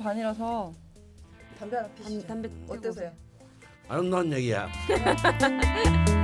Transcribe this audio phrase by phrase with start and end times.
[0.00, 0.72] 선생님 3시 반이라서
[1.58, 2.26] 담배 하나 담, 피시죠.
[2.26, 3.12] 담배 피우고 어떠세요?
[3.88, 4.68] 아름다운 얘기야.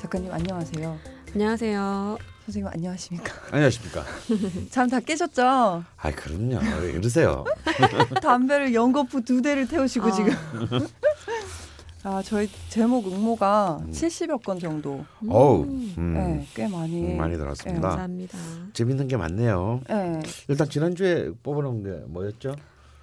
[0.00, 0.98] 작가님 안녕하세요.
[1.34, 2.18] 안녕하세요.
[2.46, 3.32] 선생님 안녕하십니까?
[3.50, 4.04] 안녕하십니까.
[4.70, 5.42] 잠 다 깨셨죠?
[5.42, 6.58] 아 그럼요.
[6.82, 7.44] 왜 그러세요?
[8.22, 10.10] 담배를 연거푸 두 대를 태우시고 아.
[10.12, 10.32] 지금.
[12.06, 13.90] 아 저희 제목 응모가 음.
[13.90, 15.06] 70여 건 정도.
[15.26, 17.12] 어우, 음, 음, 네, 꽤 많이.
[17.12, 17.38] 음, 많이 네.
[17.38, 17.88] 들었습니다.
[17.88, 18.38] 감사합니다.
[18.74, 19.80] 재밌는 게 많네요.
[19.88, 20.20] 네.
[20.48, 22.56] 일단 지난주에 뽑아놓은 게 뭐였죠?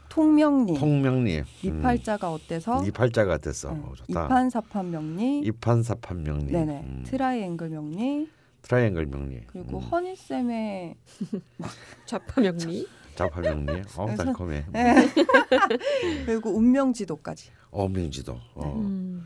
[0.09, 0.75] 통명리.
[0.75, 1.39] 통명리.
[1.39, 2.83] 음, 이팔자가 어때서?
[2.85, 3.73] 이팔자가 어때서.
[3.73, 3.79] 네.
[3.83, 4.25] 어, 좋다.
[4.25, 5.39] 이판사판 명리.
[5.45, 6.51] 이판사판 명리.
[6.51, 6.81] 네네.
[6.85, 8.29] 음, 트라이앵글 명리.
[8.61, 9.41] 트라이앵글 명리.
[9.47, 10.93] 그리고 음, 허니 쌤의
[12.05, 12.85] 좌파 명리.
[13.15, 13.81] 좌파 명리.
[13.97, 14.65] 어 달콤해.
[14.71, 14.95] 네.
[16.25, 17.51] 그리고 운명지도까지.
[17.71, 18.39] 어 명지도.
[18.55, 18.73] 어.
[18.75, 19.25] 음.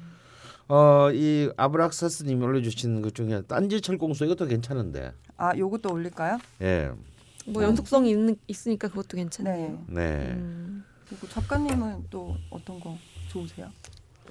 [0.68, 5.14] 어, 이 아브락사스 님이 올려주신 것 중에 딴지 철공소 이것도 괜찮은데.
[5.38, 6.40] 아 요것도 올릴까요?
[6.62, 6.92] 예,
[7.46, 9.84] 뭐 연속성이 있는, 있으니까 그것도 괜찮네요.
[9.88, 10.18] 네.
[10.18, 10.32] 네.
[10.32, 10.84] 음.
[11.08, 12.98] 그리고 작가님은 또 어떤 거
[13.30, 13.70] 좋으세요?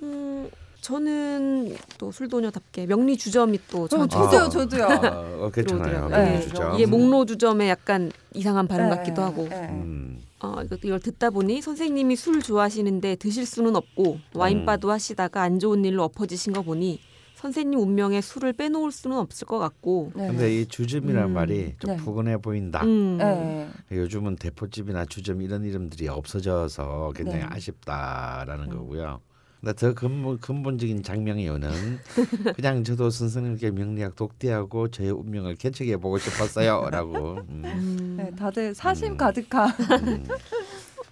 [0.02, 0.50] 음,
[0.84, 4.48] 저는 또 술도녀답게 명리 주점이 또 저한테 저도요, 아.
[4.50, 4.84] 저도요.
[4.84, 5.82] 아, 어, 괜찮아요.
[5.82, 6.08] 들어오더라고요.
[6.10, 6.74] 명리 네, 주점.
[6.74, 9.66] 이게 목로 주점에 약간 이상한 발음 네, 같기도 하고 네.
[9.70, 15.86] 음, 어, 이걸 듣다 보니 선생님이 술 좋아하시는데 드실 수는 없고 와인바도 하시다가 안 좋은
[15.86, 17.00] 일로 엎어지신 거 보니
[17.36, 20.28] 선생님 운명에 술을 빼놓을 수는 없을 것 같고 네.
[20.28, 21.96] 근데 이 주점이란 음, 말이 좀 네.
[21.96, 22.84] 푸근해 보인다.
[22.84, 23.70] 음, 네.
[23.90, 27.46] 요즘은 대포집이나 주점 이런 이름들이 없어져서 굉장히 네.
[27.48, 28.76] 아쉽다라는 음.
[28.76, 29.20] 거고요.
[29.64, 31.98] 근데 더 근본, 근본적인 장명이요는
[32.54, 37.38] 그냥 저도 선생님께 명리학 독대하고 저의 운명을 개척해 보고 싶었어요라고.
[37.48, 38.14] 음, 음.
[38.18, 39.16] 네, 다들 사심 음.
[39.16, 39.70] 가득한.
[39.70, 40.28] 음.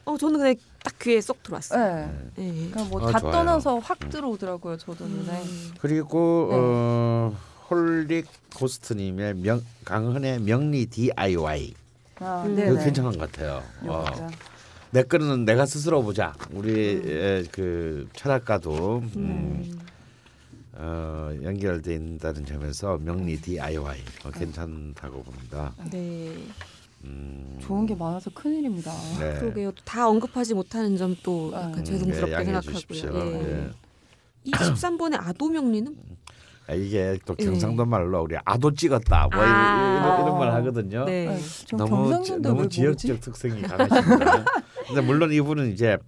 [0.04, 0.54] 어 저는 그냥
[0.84, 2.10] 딱 귀에 쏙 들어왔어요.
[2.36, 2.52] 네.
[2.52, 2.70] 네.
[2.70, 3.32] 그냥 뭐 아, 다 좋아요.
[3.32, 4.76] 떠나서 확 들어오더라고요.
[4.76, 5.30] 저도 눈에.
[5.30, 5.72] 음.
[5.80, 6.56] 그리고 네.
[6.58, 7.36] 어,
[7.70, 11.72] 홀릭 고스트님의 명, 강헌의 명리 DIY
[12.20, 12.54] 아, 음.
[12.54, 12.66] 네.
[12.66, 13.62] 이거 괜찮은 것 같아요.
[13.86, 14.04] 어.
[14.92, 16.34] 내 거는 내가 스스로 보자.
[16.52, 17.00] 우리
[17.50, 19.78] 그 철학가도 음, 음.
[20.74, 25.72] 어, 연결돼 있다는 점에서 명리 DIY 어, 괜찮다고 봅니다.
[25.90, 26.34] 네.
[27.04, 28.92] 음, 좋은 게 많아서 큰일입니다.
[29.18, 29.38] 네.
[29.40, 29.72] 그러게요.
[29.72, 31.62] 또다 언급하지 못하는 점또 아.
[31.62, 33.24] 약간 음, 죄송스럽게 네, 생각하고요.
[33.24, 33.64] 예.
[33.64, 33.70] 예.
[34.44, 35.96] 이 13번의 아도 명리는
[36.66, 37.44] 아, 이게 또 예.
[37.44, 40.16] 경상도 말로 우리 아도 찍었다 뭐 아.
[40.16, 41.04] 이런, 이런 말 하거든요.
[41.06, 41.26] 네.
[41.26, 43.20] 네, 좀 너무 경상도인데 너무 왜 지역적?
[43.20, 44.44] 특성이 강하십니다.
[44.86, 45.98] 근데 물론 이분은 이제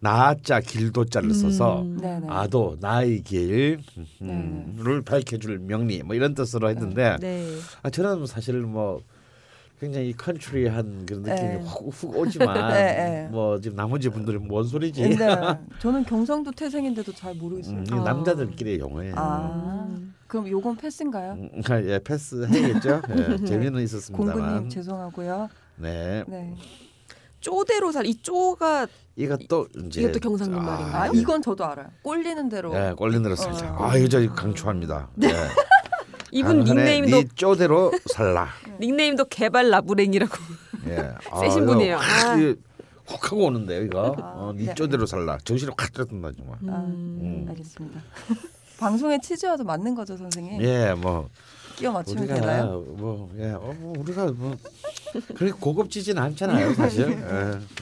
[0.00, 1.98] 나자 길도자를 써서 음.
[2.28, 3.80] 아도 나의 길을
[4.20, 5.00] 네.
[5.04, 7.46] 밝혀줄 명리 뭐 이런 뜻으로 했는데 네.
[7.82, 9.02] 아, 저는 사실 뭐
[9.78, 11.62] 굉장히 country한 그런 느낌이 네.
[11.64, 13.28] 확, 훅 오지만 네, 네.
[13.30, 15.16] 뭐 지금 나머지 분들은 뭔 소리지?
[15.16, 15.16] 네.
[15.80, 17.76] 저는 경상도 태생인데도 잘 모르겠어요.
[17.76, 17.84] 음, 아.
[17.94, 19.14] 이거 남자들끼리 용어예요.
[19.16, 20.14] 아, 음.
[20.26, 21.32] 그럼 요건 패스인가요?
[21.32, 23.02] 음, 예, 패스 해야겠죠.
[23.16, 24.34] 예, 재미는 있었습니다만.
[24.36, 25.48] 공구님 죄송하고요.
[25.76, 26.54] 네, 네.
[27.40, 28.86] 쪼대로 살 이 쪼가
[29.16, 30.96] 이것도 이제 이것도 경상도 말인가요?
[31.02, 31.88] 아 이건 저도 알아요.
[32.02, 32.74] 꼴리는 대로.
[32.74, 33.70] 예, 꼴린 대로 살자.
[33.72, 33.84] 어.
[33.90, 35.08] 아, 이거 저 강추합니다.
[35.14, 35.28] 네.
[36.32, 38.48] 이분 닉네임도 네 쪼대로 살라.
[38.80, 40.32] 닉네임도 개발 라브랭이라고.
[40.88, 41.10] 예.
[41.40, 41.96] 세신 이거 분이에요.
[41.96, 42.36] 확, 아.
[42.36, 42.54] 이거
[43.06, 44.16] 훅 하고 오는데요, 이거.
[44.18, 44.66] 아, 어, 네.
[44.66, 45.38] 네 쪼대로 살라.
[45.44, 46.32] 정신이 확 들었다 정말.
[46.68, 47.46] 아, 음.
[47.48, 48.00] 알겠습니다.
[48.78, 50.62] 방송의 취지와도 맞는 거죠, 선생님?
[50.62, 51.28] 예, 뭐
[51.80, 52.80] 끼워 맞추면 우리가 되나요?
[52.86, 54.56] 뭐, 예, 어, 뭐 우리가 뭐
[55.34, 57.08] 그렇게 고급지진 않잖아요, 사실.
[57.10, 57.14] 예.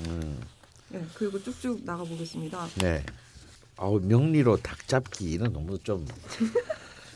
[0.06, 0.40] 음.
[0.90, 2.66] 네, 그리고 쭉쭉 나가 보겠습니다.
[2.76, 3.04] 네.
[3.76, 6.06] 아우 명리로 닭 잡기는 너무 좀.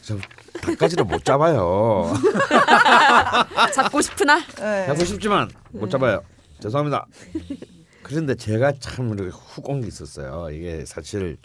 [0.03, 0.21] 좀
[0.61, 2.13] 닭까지는 못 잡아요.
[3.73, 4.87] 잡고 싶으나 네.
[4.87, 6.21] 잡고 싶지만 못 잡아요.
[6.61, 7.07] 죄송합니다.
[8.03, 10.51] 그런데 제가 참 이렇게 훅 온 게 있었어요.
[10.51, 11.37] 이게 사실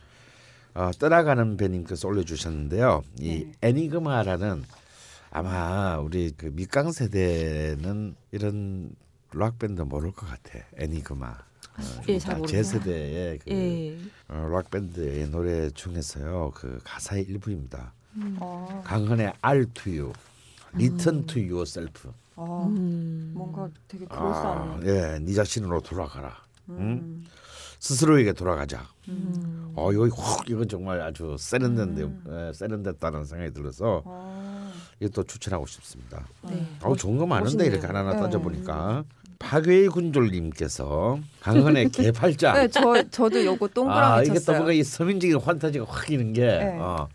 [0.74, 3.04] 어, 떠나가는 배님께서 올려주셨는데요.
[3.20, 3.52] 이 네.
[3.62, 4.64] 애니그마라는
[5.38, 8.90] 아마 우리 그 밑강 세대는 이런
[9.34, 10.66] 락 밴드 모를 것 같아.
[10.78, 11.28] 애니그마.
[11.28, 12.64] 어, 예, 잘 제.
[12.64, 14.00] 세대의 그 예.
[14.30, 16.54] 어, 락 밴드의 노래 중에서요.
[16.56, 17.94] 그 가사의 일부입니다.
[18.40, 20.14] 어, 강헌의 R to you,
[20.74, 22.10] return to yourself.
[22.36, 23.34] 아, 음.
[23.36, 24.92] 뭔가 되게 아, 그럴싸하네요.
[24.92, 26.36] 예, 네 자신으로 돌아가라.
[26.70, 27.24] 음.
[27.80, 28.88] 스스로에게 돌아가자.
[29.08, 29.72] 음.
[29.76, 32.24] 어, 이거 확 이건 정말 아주 세련된데 음.
[32.28, 34.57] 예, 세련됐다는 생각이 들어서 아,
[35.00, 36.26] 이거 또 추천하고 싶습니다.
[36.44, 36.66] 네.
[36.82, 37.70] 어, 좋은 거 많은데 멋있네요.
[37.70, 38.20] 이렇게 하나하나 네.
[38.20, 39.04] 따져 보니까
[39.40, 42.54] 박외 군졸님께서 강헌의 개팔자.
[42.54, 44.58] 네, 저 저도 요거 동그라미 아, 이게 또 쳤어요.
[44.58, 46.78] 뭔가 이 서민적인 환타지가 확 있는 게 네.
[46.80, 47.08] 어,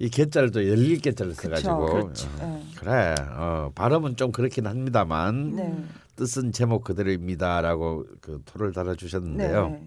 [0.00, 2.28] 이 개자를 또 열릴 개자를 써가지고 그렇죠.
[2.40, 2.74] 어, 네.
[2.76, 5.84] 그래 어, 발음은 좀 그렇긴 합니다만 네.
[6.16, 9.68] 뜻은 제목 그대로입니다라고 그 토를 달아주셨는데요.
[9.68, 9.86] 네.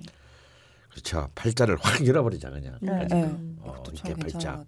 [0.89, 1.27] 그렇죠.
[1.35, 2.77] 팔자를 확 열어버리자 그냥.
[2.79, 2.91] 네.
[2.93, 3.15] 가지고.
[3.15, 3.23] 네.
[3.25, 3.57] 음.
[3.59, 4.65] 어, 그것도 이렇게 참 괜찮은 팔자.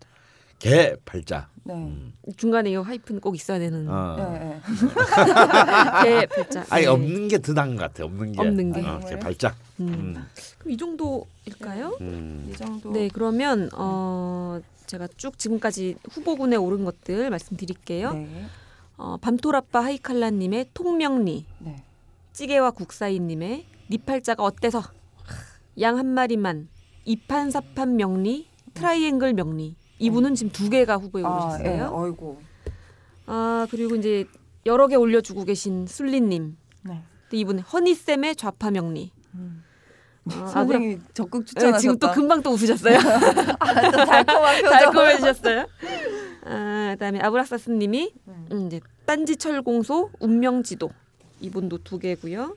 [0.59, 0.93] 것 같아요.
[0.93, 1.49] 개 팔자.
[1.63, 1.73] 네.
[1.73, 2.13] 음.
[2.37, 4.15] 중간에 이 하이픈 꼭 있어야 되는 어.
[4.17, 4.61] 네, 네.
[6.03, 6.65] 개 팔자.
[6.69, 6.87] 아니 네.
[6.87, 8.05] 없는 게 더 나은 것 같아.
[8.05, 8.39] 없는 게.
[8.41, 8.81] 없는 게.
[8.81, 9.55] 어, 개 팔자.
[9.79, 9.87] 음.
[9.89, 10.25] 음.
[10.59, 11.97] 그럼 이 정도일까요?
[12.01, 12.49] 음.
[12.49, 12.91] 이 정도.
[12.91, 18.13] 네, 그러면 어 제가 쭉 지금까지 후보군에 오른 것들 말씀드릴게요.
[18.13, 18.45] 네.
[18.97, 21.83] 어, 밤토라빠 하이칼라님의 통명리, 네.
[22.33, 24.81] 찌개와 국사이님의 니팔자가 어때서
[25.79, 26.67] 양 한 마리만
[27.05, 29.75] 이판사판 명리, 트라이앵글 명리.
[29.99, 31.67] 이분은 지금 두 개가 후보에 아, 예.
[31.69, 31.91] 오르셨어요.
[31.95, 32.41] 어이고.
[33.25, 34.25] 아 그리고 이제
[34.65, 36.57] 여러 개 올려주고 계신 술리님.
[36.83, 37.03] 네.
[37.29, 39.11] 또 이분 허니쌤의 좌파 명리.
[39.33, 39.63] 음.
[40.29, 41.79] 아, 아브라- 선생님이 적극 네, 추천하셨다.
[41.79, 42.97] 지금 또 금방 또 웃으셨어요.
[43.59, 44.71] 아, 또 달콤한 표정.
[44.71, 45.67] 달콤해지셨어요.
[46.45, 48.47] 아, 그다음에 아브락사스님이 음.
[48.51, 50.89] 음, 이제 딴지 철공소 운명지도
[51.39, 52.55] 이분도 두 개고요.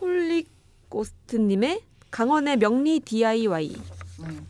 [0.00, 1.80] 홀리고스트님의
[2.10, 3.74] 강헌의 명리 DIY
[4.20, 4.46] 음.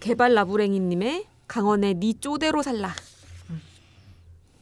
[0.00, 2.94] 개발 라부랭이님의 강헌의 니 쪼대로 살라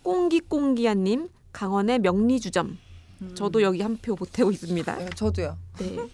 [0.03, 2.79] 꽁기꽁기야님 강헌의 명리주점
[3.23, 3.35] 음.
[3.35, 4.97] 저도 여기 한 표 보태고 있습니다.
[4.97, 5.57] 네, 저도요.
[5.79, 6.09] 네.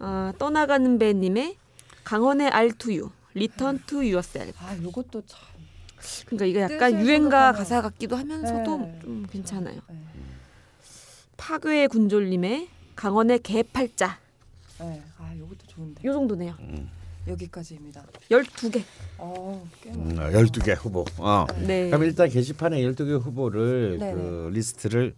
[0.00, 1.56] 어, 떠나가는 배님의
[2.04, 5.40] 강헌의 R2U return to yourself 아, 요것도 참.
[6.26, 8.98] 그러니까 이게 약간 유행가 가사 같기도 하면서도 네.
[9.02, 9.80] 좀 괜찮아요.
[9.88, 9.96] 네.
[11.36, 14.18] 파괴의 군졸님의 강헌의 개팔자
[14.80, 15.02] 네.
[15.18, 16.02] 아, 요것도 좋은데.
[16.04, 16.54] 요 정도네요.
[16.60, 16.90] 음.
[17.28, 18.04] 여기까지입니다.
[18.30, 18.82] 12개.
[19.18, 20.44] 어, 꽤 음, 많아요.
[20.44, 21.04] 12개 후보.
[21.18, 21.46] 어.
[21.66, 21.88] 네.
[21.88, 24.14] 그럼 일단 게시판에 12개 후보를 네네.
[24.14, 25.14] 그 리스트를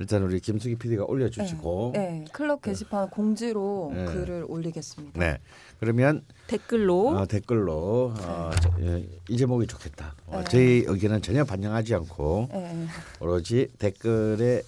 [0.00, 4.04] 일단 우리 김수기 PD가 올려 주시고 네, 클럽 게시판 공지로 네.
[4.04, 5.18] 글을 올리겠습니다.
[5.18, 5.38] 네.
[5.80, 10.14] 그러면 댓글로 어, 댓글로 어, 저, 예, 이 제목이 좋겠다.
[10.26, 10.44] 어, 네.
[10.50, 12.86] 저희 의견은 전혀 반영하지 않고 네,
[13.18, 14.62] 오로지 댓글에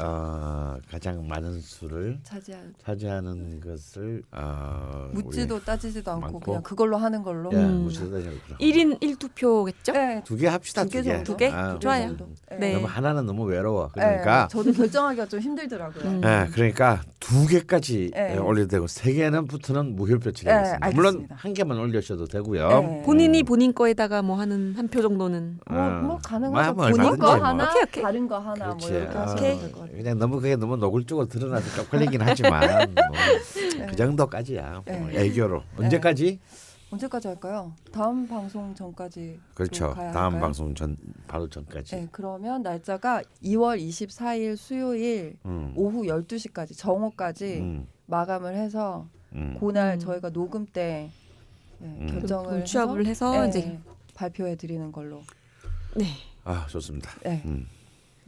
[0.00, 6.40] 어, 가장 많은 수를 차지한 차지하는 것을 어, 묻지도 따지지도 않고 많고.
[6.40, 7.50] 그냥 그걸로 하는 걸로.
[7.52, 7.82] 예, 음.
[7.84, 9.92] 묻지도 따지지 않고 1인 1투표겠죠?
[9.92, 11.02] 네, 두개 합시다 두 개.
[11.02, 11.24] 정도.
[11.24, 11.50] 두 개?
[11.50, 12.08] 아, 좋아요.
[12.08, 12.28] 정도.
[12.58, 12.74] 네.
[12.74, 13.86] 너무 하나는 너무 외로워.
[13.96, 16.04] 네, 그러니까 저도 결정하기가 좀 힘들더라고요.
[16.04, 16.20] 음.
[16.24, 18.34] 예, 그러니까 두 개까지 네.
[18.34, 20.90] 예, 올려도 되고 세 개는 붙으는 무효표 네, 치르겠습니다.
[20.90, 21.34] 물론 알겠습니다.
[21.38, 22.68] 한 개만 올려셔도 되고요.
[22.68, 23.02] 네.
[23.04, 26.72] 본인이 본인 거에다가 뭐 하는 한 표 정도는 뭐, 어, 뭐 가능하죠.
[26.72, 27.44] 뭐 본인 얼마든지 거 뭐.
[27.46, 28.02] 하나, 오케이, 오케이.
[28.02, 28.90] 다른 거 하나 그렇지.
[28.90, 29.87] 뭐 이렇게 아, 하시면 될것 같아요.
[29.92, 32.60] 그냥 너무 그게 너무 노골적으로 드러나서 쪽팔리긴 하지만
[32.94, 34.82] 뭐 그 정도까지야.
[34.86, 35.24] 뭐 네.
[35.24, 36.38] 애교로 언제까지?
[36.90, 37.72] 언제까지 할까요?
[37.92, 39.92] 다음 방송 전까지 그렇죠.
[39.94, 40.40] 다음 할까요?
[40.40, 40.96] 방송 전
[41.26, 41.96] 바로 전까지.
[41.96, 45.72] 네, 그러면 날짜가 2월 24일 수요일 음.
[45.76, 47.86] 오후 12시까지 정오까지 음.
[48.06, 49.56] 마감을 해서 음.
[49.60, 49.98] 그날 음.
[49.98, 51.10] 저희가 녹음 때
[51.78, 52.06] 네, 음.
[52.10, 53.78] 결정을 취합을 해서 네, 이제
[54.14, 55.22] 발표해 드리는 걸로.
[55.94, 56.06] 네.
[56.44, 57.10] 아 좋습니다.
[57.22, 57.42] 네.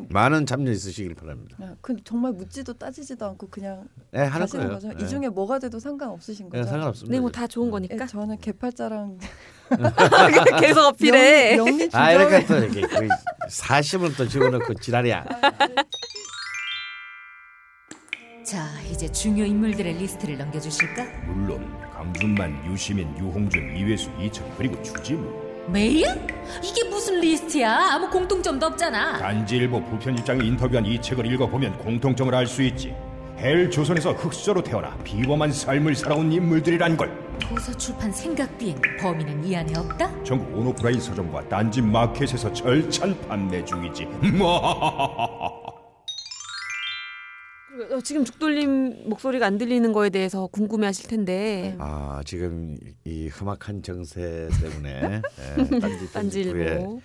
[0.02, 0.06] 음.
[0.11, 1.56] 많은 참여 있으시길 바랍니다.
[1.58, 4.69] 그냥 그 정말 묻지도 따지지도 않고 그냥 네 하는 거예요.
[4.70, 4.88] 거죠.
[4.93, 5.05] 네.
[5.05, 6.70] 이 중에 뭐가 돼도 상관없으신 네, 거죠.
[6.70, 7.12] 상관없습니다.
[7.14, 8.06] 네, 뭐 다 좋은 예, 거니까.
[8.06, 9.19] 저는 개팔자랑
[10.61, 11.58] 계속 어필해.
[11.93, 13.08] 아 이렇게 또 이렇게 그
[13.49, 15.25] 사심을 또 집어넣고 지랄이야.
[18.44, 21.05] 자, 이제 중요 인물들의 리스트를 넘겨주실까?
[21.26, 26.05] 물론 강준만, 유시민, 유홍준, 이외수, 이철 그리고 주진우 메일?
[26.64, 27.93] 이게 무슨 리스트야?
[27.95, 29.19] 아무 공통점도 없잖아.
[29.19, 32.95] 딴지일보 부편집장이 인터뷰한 이 책을 읽어보면 공통점을 알 수 있지
[33.38, 39.57] 헬 조선에서 흙수저로 태어나 비범한 삶을 살아온 인물들이란 걸 도서 출판 생각 비행 범인은 이
[39.57, 40.11] 안에 없다?
[40.25, 44.45] 전국 온오프라인 서점과 딴지 마켓에서 절찬 판매 중이지 그리고
[48.00, 54.49] 어, 지금 죽돌림 목소리가 안 들리는 거에 대해서 궁금해하실 텐데 아 지금 이 험악한 정세
[54.62, 55.21] 때문에
[55.71, 57.02] 예, 딴지 딴지일보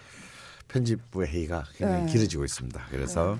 [0.70, 2.12] 편집부 회의가 굉장히 네.
[2.14, 2.82] 길어지고 있습니다.
[2.90, 3.38] 그래서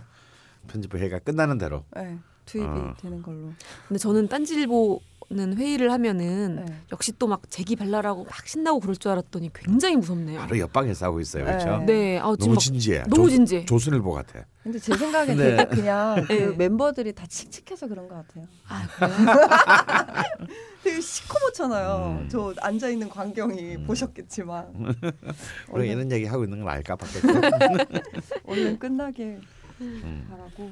[0.68, 2.94] 편집부 회의가 끝나는 대로 네, 투입이 어.
[3.00, 3.54] 되는 걸로.
[3.88, 5.00] 근데 저는 딴지일보
[5.32, 6.74] 는 회의를 하면은 네.
[6.92, 10.40] 역시 또 막 재기 발랄하고 막 신나고 그럴 줄 알았더니 굉장히 무섭네요.
[10.40, 11.46] 바로 옆방에 싸우고 있어요.
[11.46, 11.78] 그렇죠?
[11.80, 11.86] 네.
[11.86, 13.00] 네, 아, 너무 막 진지해.
[13.10, 13.66] 너무 조- 진지해.
[13.66, 14.46] 조선일보 같아.
[14.62, 16.48] 근데 제 생각엔 되게 그냥 그 네.
[16.56, 18.46] 멤버들이 다 칙칙해서 그런 것 같아요.
[18.68, 18.88] 아?
[20.84, 22.20] 되게 시커멓잖아요.
[22.22, 22.30] 음.
[22.30, 24.96] 저 앉아 있는 광경이 보셨겠지만
[25.72, 27.28] 우리 이런 얘기 하고 있는 걸 알까 봤겠죠.
[28.46, 29.42] 얼른 끝나길
[29.82, 30.28] 음.
[30.30, 30.72] 바라고.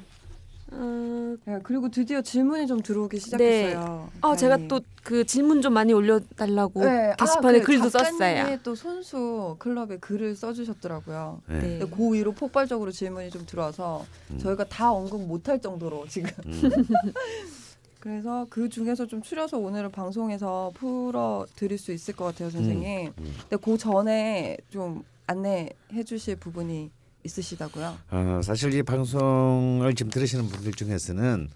[0.76, 4.10] 어, 네, 그리고 드디어 질문이 좀 들어오기 시작했어요.
[4.22, 4.68] 아, 제가 다행히.
[4.68, 8.58] 또그 질문 좀 많이 올려달라고 네, 게시판에 아, 그 글도 썼어요.
[8.64, 11.42] 또 손수 클럽에 글을 써주셨더라고요.
[11.48, 11.60] 네.
[11.60, 11.80] 네.
[11.80, 14.40] 그 위로 폭발적으로 질문이 좀 들어와서 음.
[14.40, 16.62] 저희가 다 언급 못할 정도로 지금 음.
[18.00, 23.14] 그래서 그 중에서 좀 추려서 오늘은 방송에서 풀어 드릴 수 있을 것 같아요, 선생님.
[23.18, 23.34] 음.
[23.50, 26.92] 근데 그 전에 좀 안내해 주실 부분이
[27.24, 27.98] 있으시다고요?
[28.12, 31.50] 어, 사실 이 방송을 지금 들으시는 분들 중에서는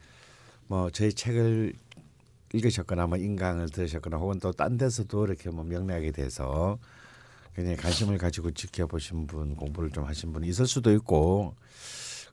[0.67, 1.74] 뭐 저희 책을
[2.53, 6.77] 읽으셨거나 뭐 인강을 들으셨거나 혹은 또 딴 데서도 이렇게 뭐 명리학에 대해서
[7.55, 11.55] 굉장히 관심을 가지고 지켜보신 분, 공부를 좀 하신 분이 있을 수도 있고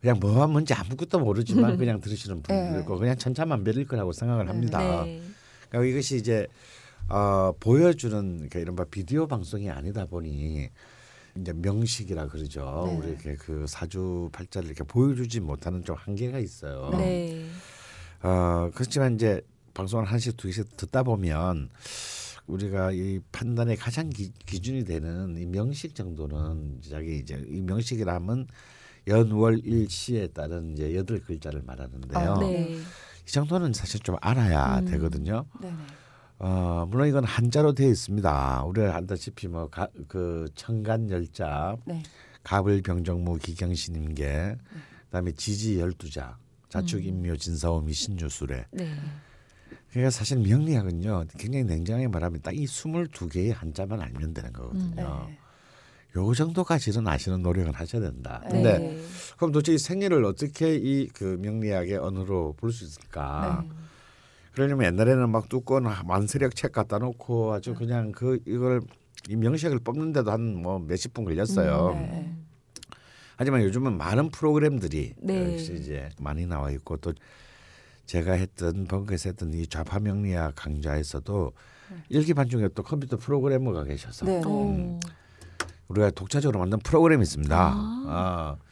[0.01, 2.81] 그냥 뭐가 뭔지 아무것도 모르지만 그냥 들으시는 분도 네.
[2.81, 4.79] 있고 그냥 천차만별일 거라고 생각을 합니다.
[5.05, 5.23] 네.
[5.71, 6.47] 그러니까 이것이 이제
[7.09, 10.69] 어, 보여주는 그러니까 이른바 비디오 방송이 아니다 보니
[11.39, 12.85] 이제 명식이라 그러죠.
[12.87, 12.97] 네.
[12.97, 16.91] 우리 이렇게 그 사주팔자를 이렇게 보여주지 못하는 좀 한계가 있어요.
[16.97, 17.47] 네.
[18.23, 19.41] 어, 그렇지만 이제
[19.75, 21.69] 방송을 한씩 두 개씩 듣다 보면
[22.47, 28.47] 우리가 이 판단의 가장 기, 기준이 되는 이 명식 정도는 자기 이제 이 명식이라 하면
[29.07, 32.33] 연월일시에 따른 이제 여덟 글자를 말하는데요.
[32.35, 32.79] 아, 네.
[33.27, 34.85] 이 정도는 사실 좀 알아야 음.
[34.87, 35.47] 되거든요.
[35.61, 35.75] 네네.
[36.39, 38.65] 어, 물론 이건 한자로 되어 있습니다.
[38.65, 42.03] 우리가 알다시피 뭐그 청간열자, 네.
[42.43, 44.57] 갑을 병정무 기경신임계,
[45.07, 46.37] 그다음에 지지 열두자,
[46.69, 48.67] 자축 인묘 진사오미 신유술에.
[48.73, 48.93] 네.
[49.91, 55.27] 그러니까 사실 명리학은요 굉장히 냉정하게 말하면 딱 이 스물두 개의 한자만 알면 되는 거거든요.
[55.29, 55.39] 네.
[56.17, 58.41] 요 정도까지는 아시는 노력을 하셔야 된다.
[58.45, 58.49] 네.
[58.51, 59.03] 근데
[59.37, 63.65] 그럼 도대체 이 생일을 어떻게 이 그 명리학의 언어로 볼 수 있을까?
[63.69, 63.75] 네.
[64.55, 67.77] 그러려면 옛날에는 막 두꺼운 만세력 책 갖다 놓고 아주 네.
[67.77, 68.81] 그냥 그 이걸
[69.29, 71.93] 이 명식을 뽑는데도 한 뭐 몇십 분 걸렸어요.
[71.95, 72.37] 네, 네.
[73.37, 75.55] 하지만 요즘은 많은 프로그램들이 네.
[75.55, 77.13] 역시 이제 많이 나와 있고 또
[78.07, 81.53] 제가 했던 벙커에서 했던 이 좌파 명리학 강좌에서도
[82.11, 84.39] 일기반 중에 또 컴퓨터 프로그래머가 계셔서 네.
[84.41, 84.47] 네.
[84.47, 85.01] 오.
[85.89, 87.57] 우리가 독자적으로 만든 프로그램이 있습니다.
[87.57, 88.57] 아.
[88.57, 88.65] 어,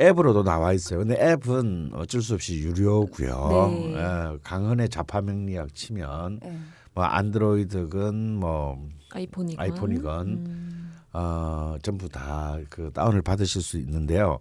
[0.00, 1.00] 앱으로도 나와 있어요.
[1.00, 3.68] 근데 앱은 어쩔 수 없이 유료고요.
[3.70, 3.94] 네.
[3.96, 6.58] 예, 강헌의 좌파 명리학 치면 네.
[6.94, 8.78] 뭐 안드로이드건 뭐
[9.12, 9.62] 아이폰이건.
[9.64, 10.92] 아이폰이건 음.
[11.12, 14.38] 어, 전부 다 그 다운을 받으실 수 있는데요.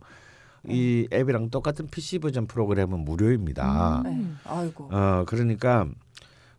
[0.67, 4.01] 이 앱이랑 똑같은 PC 버전 프로그램은 무료입니다.
[4.03, 4.25] 네.
[4.45, 4.89] 아이고.
[4.91, 5.87] 어 그러니까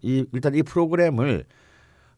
[0.00, 1.44] 이 일단 이 프로그램을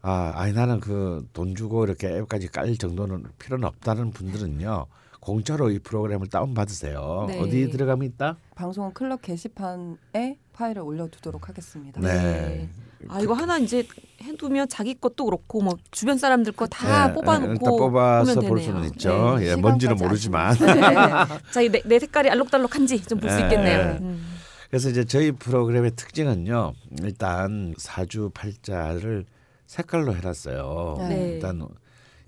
[0.01, 4.85] 아 아니 나는 그 돈 주고 이렇게 앱까지 깔 정도는 필요는 없다는 분들은요
[5.19, 7.25] 공짜로 이 프로그램을 다운 받으세요.
[7.27, 7.39] 네.
[7.39, 8.37] 어디 들어가면 있다?
[8.55, 11.99] 방송 클럽 게시판에 파일을 올려두도록 하겠습니다.
[12.01, 12.69] 네.
[13.07, 13.87] 아 이거 하나 이제
[14.21, 18.61] 해두면 자기 것도 그렇고 뭐 주변 사람들 거다 네, 뽑아놓고 일단 뽑아서 볼.
[18.61, 19.37] 수는 있죠.
[19.39, 20.55] 네, 예, 뭔지는 모르지만.
[20.57, 20.65] 네.
[21.51, 23.43] 자기 내, 내 색깔이 알록달록한지 좀 볼수 네.
[23.43, 23.97] 있겠네요.
[24.01, 24.35] 음.
[24.69, 26.73] 그래서 이제 저희 프로그램의 특징은요.
[27.01, 29.25] 일단 사주 팔자를
[29.65, 30.95] 색깔로 해놨어요.
[31.07, 31.33] 네.
[31.35, 31.65] 일단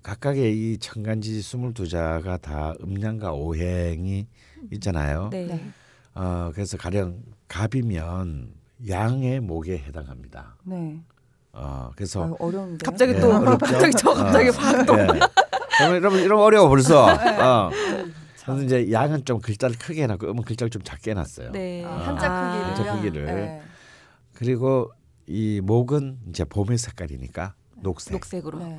[0.02, 4.26] 각각의 이 천간지 22자가 다 음양과 오행이
[4.72, 5.28] 있잖아요.
[5.30, 5.46] 네.
[5.46, 5.70] 네.
[6.14, 8.52] 어, 그래서 가령 갑이면
[8.88, 10.56] 양의 목에 해당합니다.
[10.64, 11.00] 네.
[11.52, 12.84] 어, 그래서 아유, 어려운데.
[12.84, 13.58] 갑자기 예, 또 어렵죠?
[13.58, 14.98] 갑자기 저 갑자기 어, 확 또.
[14.98, 15.06] 예.
[15.98, 17.06] 이러면 이러면 어려워 벌써.
[17.16, 17.36] 네.
[17.38, 17.70] 어.
[18.44, 21.52] 그래서 이제 양은 좀 글자를 크게 해놨고 음은 글자를 좀 작게 해놨어요.
[21.52, 21.84] 네.
[21.84, 22.66] 아, 한자 크기를.
[22.66, 23.24] 한자 크기를.
[23.26, 23.62] 네.
[24.32, 24.90] 그리고
[25.26, 28.12] 이 목은 이제 봄의 색깔이니까 녹색.
[28.14, 28.58] 녹색으로.
[28.58, 28.78] 네.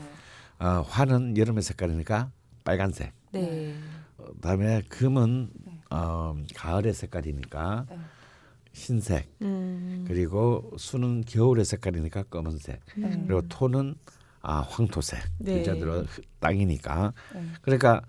[0.64, 2.32] 어, 화는 여름의 색깔이니까
[2.64, 3.12] 빨간색.
[3.34, 3.76] 네.
[4.18, 5.50] 어, 그다음에 금은
[5.90, 7.98] 어, 가을의 색깔이니까 네.
[8.72, 9.30] 흰색.
[9.42, 10.06] 음.
[10.08, 12.80] 그리고 수는 겨울의 색깔이니까 검은색.
[12.96, 13.24] 네.
[13.28, 13.96] 그리고 토는
[14.42, 15.22] 아 황토색.
[15.40, 15.56] 네.
[15.56, 16.06] 글자들은
[16.40, 17.14] 땅이니까.
[17.34, 17.46] 네.
[17.62, 18.02] 그러니까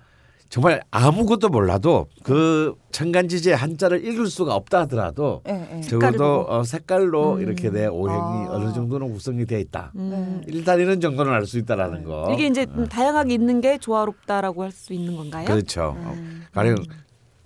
[0.49, 5.69] 정말 아무것도 몰라도 그 천간지지의 한자를 읽을 수가 없다 하더라도 네.
[5.73, 5.81] 네.
[5.81, 6.43] 적어도.
[6.49, 7.41] 어, 색깔로 음.
[7.41, 8.47] 이렇게 내 오행이 아.
[8.51, 9.93] 어느 정도는 구성이 돼 있다.
[9.97, 10.43] 음.
[10.47, 12.33] 일단 이런 정도는 알 수 있다라는 거.
[12.33, 15.45] 이게 이제 음, 다양하게 있는 게 조화롭다라고 할 수 있는 건가요?
[15.47, 15.95] 그렇죠.
[15.99, 16.45] 음.
[16.53, 16.77] 가령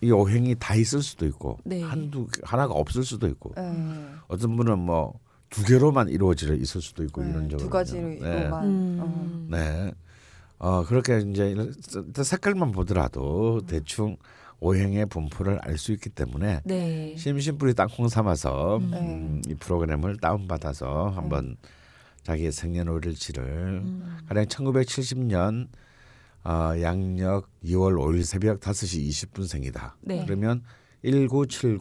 [0.01, 1.83] 이 오행이 다 있을 수도 있고 네.
[1.83, 3.63] 한두 하나가 없을 수도 있고 네.
[4.29, 5.15] 어떤 분은 뭐
[5.51, 8.65] 두 개로만 이루어져 있을 수도 있고 네, 이런 적으로 두 가지로만.
[8.65, 9.49] 음.
[9.51, 9.93] 네.
[10.59, 11.55] 어 그렇게 이제
[12.23, 14.17] 색깔만 보더라도 대충
[14.61, 17.15] 오행의 분포를 알 수 있기 때문에 네.
[17.17, 18.93] 심심풀이 땅콩 삼아서 음.
[18.93, 21.57] 음, 이 프로그램을 다운 받아서 한번
[22.25, 24.17] 자기의 생년월일치를 음.
[24.27, 25.69] 가령 1970년
[26.45, 29.97] 어, 양력 2월 5일 새벽 5시 20분 생이다.
[30.01, 30.25] 네.
[30.25, 30.63] 그러면
[31.05, 31.79] 1970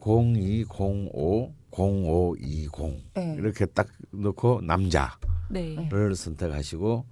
[0.00, 3.34] 0205 0520 네.
[3.38, 5.10] 이렇게 딱 넣고 남자를
[5.50, 5.88] 네.
[6.14, 7.06] 선택하시고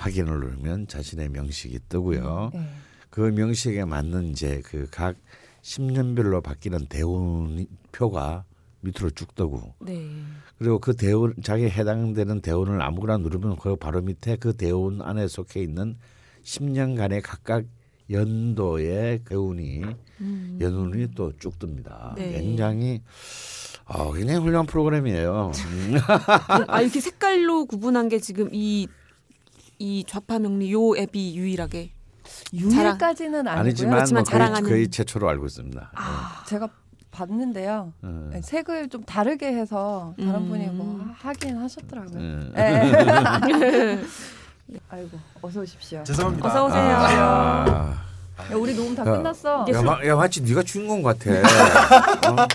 [0.00, 2.50] 확인을 누르면 자신의 명식이 뜨고요.
[2.54, 2.68] 네.
[3.10, 5.16] 그 명식에 맞는 이제 그 각
[5.62, 8.44] 10년별로 바뀌는 대운 표가
[8.80, 10.08] 밑으로 쭉 뜨고 네.
[10.58, 15.60] 그리고 그 대운 자기에 해당되는 대운을 아무거나 누르면 그 바로 밑에 그 대운 안에 속해
[15.60, 15.96] 있는
[16.44, 17.64] 10년간의 각각
[18.10, 19.82] 연도의 대운이
[20.22, 20.58] 음.
[20.60, 22.14] 연운이 또 쭉 뜹니다.
[22.16, 22.32] 네.
[22.32, 23.02] 굉장히
[23.84, 25.52] 어, 굉장히 훌륭한 프로그램이에요.
[25.54, 25.94] 음.
[26.68, 28.88] 아 이렇게 색깔로 구분한 게 지금 이
[29.80, 31.90] 이 좌파 명리 요 앱이 유일하게
[32.52, 33.60] 유일까지는 아니고요.
[33.60, 35.90] 아니지만 뭐 거의, 자랑하는- 거의 최초로 알고 있습니다.
[35.94, 36.68] 아, 제가
[37.10, 37.92] 봤는데요.
[38.02, 38.28] 어.
[38.30, 40.48] 네, 색을 좀 다르게 해서 다른 음.
[40.48, 42.18] 분이 뭐 하긴 하셨더라고요.
[42.18, 42.52] 음.
[42.54, 42.92] 네.
[44.90, 46.04] 아이고 어서 오십시오.
[46.04, 46.46] 죄송합니다.
[46.46, 46.82] 어서 오세요.
[46.82, 47.94] 아,
[48.52, 49.16] 야, 우리 녹음 다 야.
[49.16, 49.64] 끝났어.
[49.68, 51.30] 야, 술- 마, 야 마치 네가 주인공 같아.
[52.30, 52.46] 어?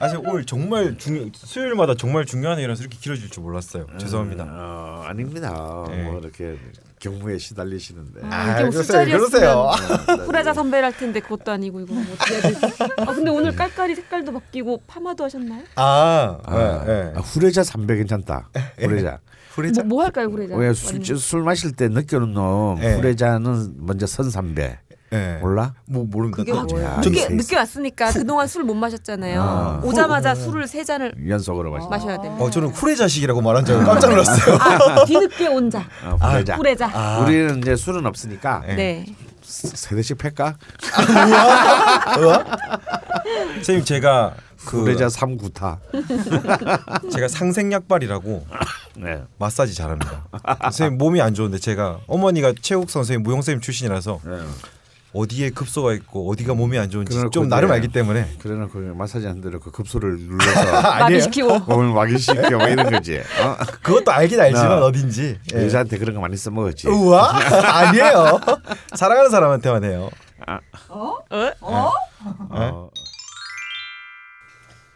[0.00, 3.86] 아, 직 오늘 정말 중 수요일마다 정말 중요한 일이라서 이렇게 길어질 줄 몰랐어요.
[3.98, 4.44] 죄송합니다.
[4.48, 5.84] 어, 아닙니다.
[5.88, 6.04] 네.
[6.04, 6.56] 뭐 이렇게
[7.00, 8.20] 경무에 시달리시는데.
[8.24, 10.24] 아, 아, 이게 뭐 그러세요, 술자리였으면 그러세요.
[10.24, 12.66] 후레자 선배를 할 텐데 그것도 아니고 이거 뭐 어떻게 해야 되지?
[12.98, 15.62] 아 근데 오늘 깔깔이 색깔도 바뀌고 파마도 하셨나요?
[15.76, 17.12] 아, 아, 네, 네.
[17.16, 18.50] 아, 후레자 300 괜찮다.
[18.78, 19.18] 후레자.
[19.54, 19.82] 후레자.
[19.82, 20.54] 뭐, 뭐 할까요 후레자?
[20.56, 22.94] 왜 술, 술 마실 때 느껴놓은 놈 네.
[22.96, 24.78] 후레자는 먼저 선 삼배
[25.10, 25.38] 네.
[25.40, 25.72] 몰라?
[25.86, 26.36] 뭐 모릅니다.
[26.38, 26.62] 그게 또.
[26.64, 26.86] 뭐예요?
[26.86, 29.40] 야, 늦게 이 세- 늦게 왔으니까 그동안 술 못 마셨잖아요.
[29.42, 29.80] 아.
[29.82, 31.88] 오자마자 술을 세 잔을 연속으로 마시.
[31.88, 32.44] 마셔야 됩니다.
[32.44, 34.56] 어, 저는 후레자식이라고 말한 줄 깜짝 놀랐어요.
[34.60, 35.84] 아, 뒤늦게 온 자.
[36.04, 36.56] 어, 후레자.
[36.56, 36.90] 후레자.
[36.92, 37.20] 아.
[37.20, 38.74] 우리는 이제 술은 없으니까 네.
[38.76, 39.06] 네.
[39.42, 40.56] 세 대씩 팰까?
[43.56, 44.34] 선생님 제가
[44.66, 45.78] 그 후레자 3구타.
[47.12, 48.46] 제가 상생약발이라고
[48.98, 49.22] 네.
[49.38, 50.24] 마사지 잘합니다.
[50.62, 54.38] 선생님 몸이 안 좋은데 제가 어머니가 체육 선생님 무용 선생님 출신이라서 네.
[55.14, 59.40] 어디에 급소가 있고 어디가 몸이 안 좋은지 좀 나름 이제 알기 때문에 그래놓고 마사지 한
[59.40, 63.18] 대로 그 급소를 눌러서 마비시키고 몸을 마개시켜 뭐 이런 거지.
[63.18, 63.56] 어?
[63.82, 65.38] 그것도 알긴 알지만 나- 어딘지.
[65.54, 65.64] 예.
[65.64, 66.88] 여자한테 그런 거 많이 써먹었지.
[66.88, 67.30] 우와
[67.88, 68.38] 아니에요.
[68.94, 70.10] 사랑하는 사람한테만 해요.
[70.90, 71.16] 어,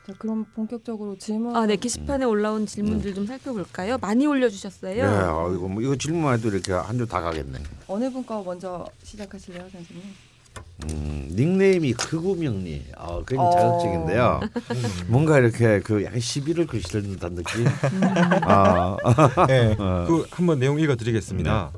[0.06, 1.54] 자, 그럼 본격적으로 질문.
[1.54, 3.98] 아, 네 게시판에 올라온 질문들 좀 살펴볼까요?
[3.98, 4.94] 많이 올려주셨어요.
[4.94, 7.60] 네, 어, 이거 뭐 이거 질문만 해도 이렇게 한주다 가겠네.
[7.86, 10.02] 어느 분과 먼저 시작하실래요, 선생님?
[10.84, 12.82] 음, 닉네임이 크구명리.
[12.96, 13.52] 어, 굉장히 어.
[13.52, 14.40] 자극적인데요.
[15.06, 17.66] 뭔가 이렇게 그 약간 시비를 글씨를 듯한 느낌.
[18.42, 18.96] 아,
[19.50, 19.76] 예.
[19.78, 21.70] 그 한번 내용 읽어드리겠습니다.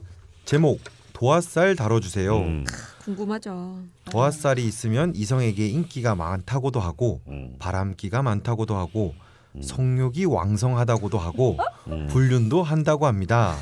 [0.46, 0.80] 제목
[1.12, 2.36] 도화살 다뤄주세요.
[2.38, 2.64] 음,
[3.04, 3.78] 궁금하죠.
[4.10, 9.14] 도화살이 있으면 이성에게 인기가 많다고도 하고 음, 바람기가 많다고도 하고
[9.60, 12.08] 성욕이 왕성하다고도 하고 음.
[12.08, 13.56] 불륜도 한다고 합니다.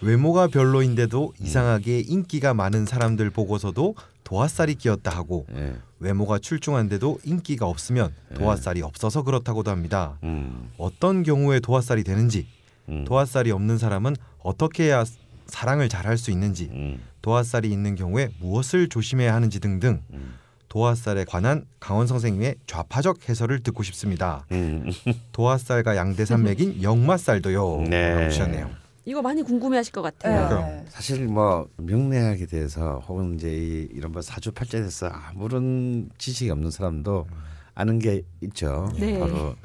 [0.00, 8.14] 외모가 별로인데도 이상하게 인기가 많은 사람들 보고서도 도화살이 끼었다 하고 예, 외모가 출중한데도 인기가 없으면
[8.34, 10.18] 도화살이 없어서 그렇다고도 합니다.
[10.22, 12.46] 음, 어떤 경우에 도화살이 되는지,
[12.88, 15.04] 음, 도화살이 없는 사람은 어떻게 해야
[15.46, 20.34] 사랑을 잘할 수 있는지, 음, 도화살이 있는 경우에 무엇을 조심해야 하는지 등등 음.
[20.68, 24.46] 도화살에 관한 강원 선생님의 좌파적 해설을 듣고 싶습니다.
[24.52, 24.86] 음.
[25.32, 27.82] 도화살과 양대산맥인 역마살도요.
[27.88, 28.30] 네.
[28.30, 28.70] 주셨네요.
[29.04, 30.48] 이거 많이 궁금해하실 것 같아요.
[30.48, 30.84] 그럼.
[30.88, 37.26] 사실 뭐 명례학에 대해서 혹은 이제 이, 이런 뭐 사주팔자에 대해서 아무런 지식이 없는 사람도
[37.74, 38.92] 아는 게 있죠.
[38.98, 39.18] 네.
[39.18, 39.56] 바로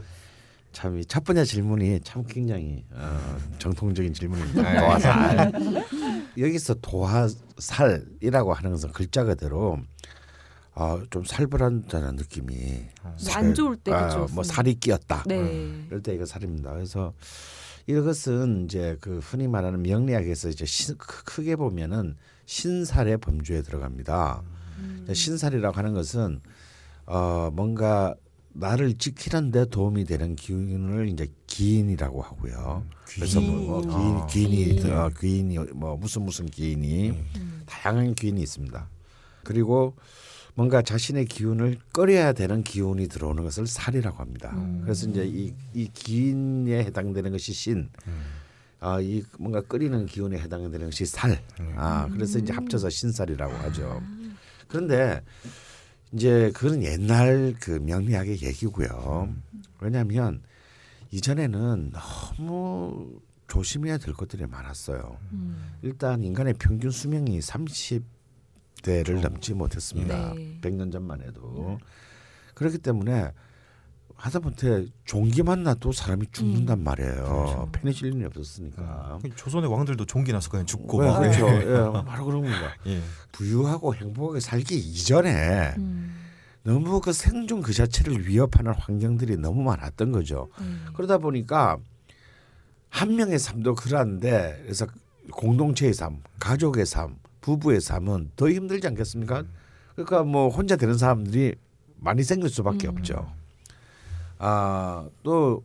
[0.72, 4.62] 참 이 첫 번째 질문이 참 굉장히 어, 정통적인 질문입니다.
[4.74, 4.80] 네.
[4.80, 5.52] 도화살.
[6.38, 9.80] 여기서 도화살이라고 하는 것은 글자 그대로
[10.74, 12.86] 어, 좀 살벌한다는 느낌이
[13.34, 14.28] 안 좋을 때 아, 그죠.
[14.34, 15.24] 뭐 살이 끼었다.
[15.26, 15.86] 네.
[15.88, 16.74] 이럴 때 이거 살입니다.
[16.74, 17.14] 그래서
[17.88, 24.44] 이것은 이제 그 흔히 말하는 명리학에서 이제 신, 크- 크게 보면은 신살의 범주에 들어갑니다.
[24.80, 25.08] 음.
[25.14, 26.42] 신살이라고 하는 것은
[27.06, 28.16] 어 뭔가
[28.54, 32.86] 나를 지키는데 도움이 되는 기운을 이제 기인이라고 하고요.
[33.06, 34.28] 그래서 뭐, 뭐 아.
[34.28, 34.94] 기인, 기인이 기인.
[34.94, 37.64] 어, 기인이 뭐 무슨 무슨 기인이 음.
[37.66, 38.90] 다양한 기인이 있습니다.
[39.44, 39.96] 그리고
[40.56, 44.52] 뭔가 자신의 기운을 끌어야 되는 기운이 들어오는 것을 살이라고 합니다.
[44.56, 44.82] 음.
[44.84, 47.90] 그래서 이제 이, 이 기인에 해당되는 것이 신,
[48.82, 51.42] 아, 이 뭔가 끓이는 기운에 해당되는 것이 살.
[51.76, 54.02] 아, 그래서 이제 합쳐서 신살이라고 하죠.
[54.68, 55.22] 그런데
[56.12, 59.34] 이제 그건 옛날 그 명리학의 얘기고요.
[59.80, 60.42] 왜냐하면
[61.12, 65.18] 이전에는 너무 조심해야 될 것들이 많았어요.
[65.32, 65.78] 음.
[65.82, 70.34] 일단 인간의 평균 수명이 30대를 넘지 못했습니다.
[70.34, 70.60] 네.
[70.62, 71.78] 100년 전만 해도.
[72.56, 73.32] 그렇기 때문에
[74.16, 77.70] 하다못해 종기만 나도 사람이 죽는단 말이에요.
[77.74, 79.20] 페니실린이 없었으니까.
[79.36, 81.20] 조선의 왕들도 종기 나서 그냥 죽고 네, 막.
[81.20, 81.48] 그렇죠.
[81.50, 81.60] 예.
[81.60, 82.74] 예, 바로 그런 겁니다.
[82.88, 83.02] 예.
[83.34, 86.25] 부유하고 행복하게 살기 이전에 음.
[86.66, 90.50] 너무 그 생존 그 자체를 위협하는 환경들이 너무 많았던 거죠.
[90.60, 90.88] 음.
[90.96, 91.78] 그러다 보니까
[92.90, 94.88] 한 명의 삶도 그러한데 그래서
[95.32, 99.44] 공동체의 삶, 가족의 삶, 부부의 삶은 더 힘들지 않겠습니까?
[99.94, 101.54] 그러니까 뭐 혼자 되는 사람들이
[101.98, 103.32] 많이 생길 수밖에 없죠.
[104.40, 105.64] 아, 또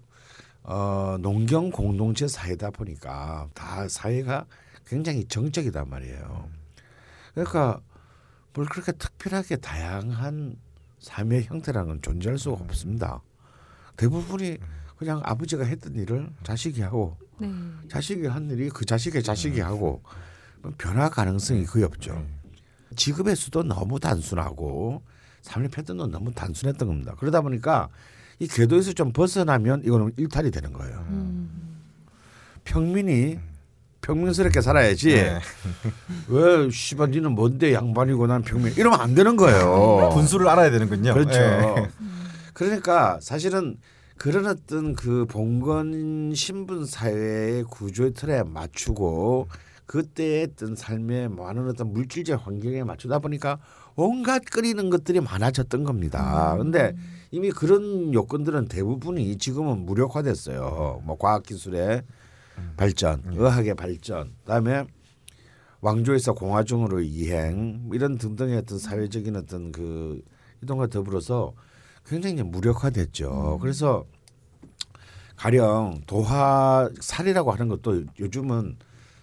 [0.62, 4.44] 어, 농경 공동체 사회다 보니까 다 사회가
[4.86, 6.46] 굉장히 정적이단 말이에요.
[7.32, 7.80] 그러니까
[8.52, 10.56] 뭘 그렇게 특별하게 다양한
[11.00, 13.20] 삶의 형태라는 건 존재할 수가 없습니다.
[13.96, 14.58] 대부분이
[14.96, 17.50] 그냥 아버지가 했던 일을 자식이 하고 네.
[17.88, 20.02] 자식이 한 일이 그 자식의 자식이 하고
[20.62, 22.24] 뭐 변화 가능성이 거의 없죠.
[22.96, 25.02] 직업의 수도 너무 단순하고
[25.42, 27.14] 삶의 패턴도 너무 단순했던 겁니다.
[27.18, 27.88] 그러다 보니까
[28.38, 30.98] 이 궤도에서 좀 벗어나면 이거는 일탈이 되는 거예요.
[31.08, 31.80] 음.
[32.64, 33.38] 평민이
[34.02, 35.14] 평민스럽게 살아야지.
[35.14, 35.38] 네.
[36.28, 40.10] 왜 씨발 니는 뭔데 양반이고 난 평민 이러면 안 되는 거예요.
[40.14, 41.14] 분수를 알아야 되는군요.
[41.14, 41.38] 그렇죠.
[41.38, 41.88] 예.
[42.54, 43.76] 그러니까 사실은
[44.16, 49.48] 그런 어떤 그 봉건 신분 사회의 구조의 틀에 맞추고
[49.86, 53.58] 그때의 어떤 삶의 많은 어떤 물질적 환경에 맞추다 보니까
[53.96, 56.54] 온갖 끓이는 것들이 많아졌던 겁니다.
[56.58, 56.94] 근데
[57.30, 61.02] 이미 그런 요건들은 대부분이 지금은 무력화됐어요.
[61.04, 62.02] 뭐 과학기술의
[62.77, 64.85] 발전, 의학의 발전, 그다음에
[65.81, 70.23] 왕조에서 공화중으로 이행 뭐 이런 등등의 어떤 사회적인 어떤 그
[70.62, 71.55] 이동과 더불어서
[72.07, 73.59] 굉장히 무력화됐죠.
[73.61, 74.05] 그래서
[75.37, 78.77] 가령 도화 살이라고 하는 것도 요즘은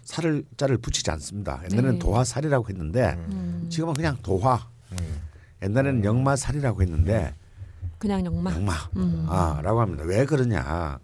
[0.04, 1.62] 살을 자를 붙이지 않습니다.
[1.70, 2.00] 옛날에는 네.
[2.00, 3.68] 도화 살이라고 했는데 음.
[3.70, 4.68] 지금은 그냥 도화.
[5.62, 7.36] 옛날에는 영마 살이라고 했는데
[7.98, 8.54] 그냥 영마.
[8.54, 9.26] 영마 음.
[9.30, 10.04] 아라고 합니다.
[10.06, 11.00] 왜 그러냐?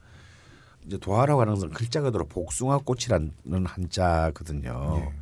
[0.86, 5.02] 이제 도화라고 하는 것은 글자 그대로 복숭아 꽃이라는 한자거든요.
[5.02, 5.14] 예.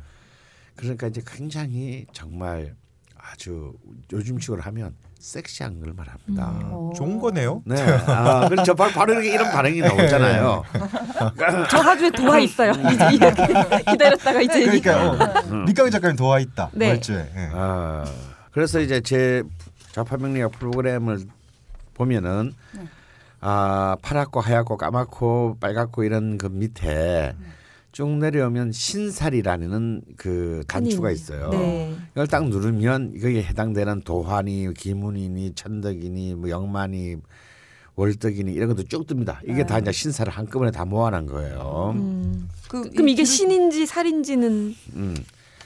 [0.76, 2.74] 그러니까 이제 굉장히 정말
[3.16, 3.72] 아주
[4.12, 6.48] 요즘식으로 하면 섹시한 걸 말합니다.
[6.72, 6.92] 어.
[6.96, 7.62] 좋은 거네요.
[7.64, 8.74] 네, 아, 그렇죠.
[8.74, 10.64] 바로, 바로 이렇게 이런 반응이 나오잖아요.
[11.70, 12.72] 저 하주에 도화 있어요.
[12.72, 14.64] 이제 이렇게 기다렸다가 이제.
[14.64, 16.70] 그러니까 어, 밑강 작가님 도와 있다.
[16.72, 16.88] 네.
[16.88, 17.32] 월주에.
[17.36, 17.50] 예.
[17.52, 18.04] 아,
[18.50, 19.44] 그래서 이제 제
[19.92, 21.20] 좌파명리학 프로그램을
[21.94, 22.54] 보면은
[23.44, 27.34] 아 파랗고 하얗고 까맣고 빨갛고 이런 그 밑에
[27.90, 31.50] 쭉 내려오면 신살이라는 그 단추가 있어요.
[31.50, 31.94] 네.
[32.12, 37.16] 이걸 딱 누르면 거기에 해당되는 도화니, 기문이니, 천덕이니, 뭐 영만이,
[37.96, 39.38] 월덕이니 이런 것도 쭉 뜹니다.
[39.44, 41.92] 이게 다 이제 신사를 한꺼번에 다 모아놓은 거예요.
[41.96, 42.48] 음.
[42.68, 45.16] 그 그럼 이게 이 신인지 살인지는 음.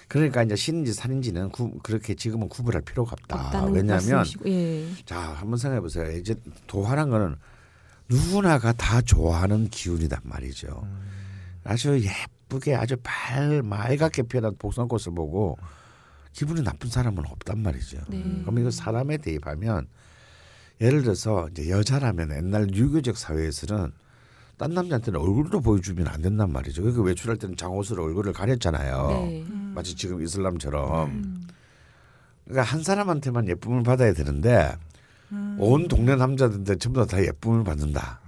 [0.08, 3.66] 그러니까 이제 신인지 살인지는 구, 그렇게 지금은 구분할 필요가 없다.
[3.66, 4.24] 왜냐하면.
[4.46, 4.86] 예.
[5.04, 6.10] 자 한번 생각해 보세요.
[6.10, 6.34] 이제
[6.66, 7.36] 도화란 거는
[8.08, 10.86] 누구나가 다 좋아하는 기운이단 말이죠.
[11.64, 15.58] 아주 예쁘게 아주 발 맑게 피어난 복숭아꽃을 보고
[16.32, 17.98] 기분이 나쁜 사람은 없단 말이죠.
[18.08, 18.22] 네.
[18.42, 19.88] 그럼 이거 사람에 대입하면
[20.80, 23.92] 예를 들어서 이제 여자라면 옛날 유교적 사회에서는
[24.58, 26.82] 딴 남자한테는 얼굴도 보여주면 안 된단 말이죠.
[26.82, 29.08] 그러니까 외출할 때는 장옷으로 얼굴을 가렸잖아요.
[29.08, 29.44] 네.
[29.74, 31.46] 마치 지금 이슬람처럼.
[32.44, 34.74] 그러니까 한 사람한테만 예쁨을 받아야 되는데
[35.58, 38.20] 온 동네 남자들한테 전부 다, 다 예쁨을 받는다.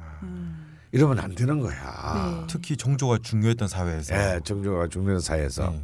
[0.93, 2.41] 이러면 안 되는 거야.
[2.41, 2.47] 네.
[2.49, 4.15] 특히 정조가 중요했던 사회에서.
[4.15, 5.71] 예, 정조가 중요한 사회에서.
[5.71, 5.83] 네.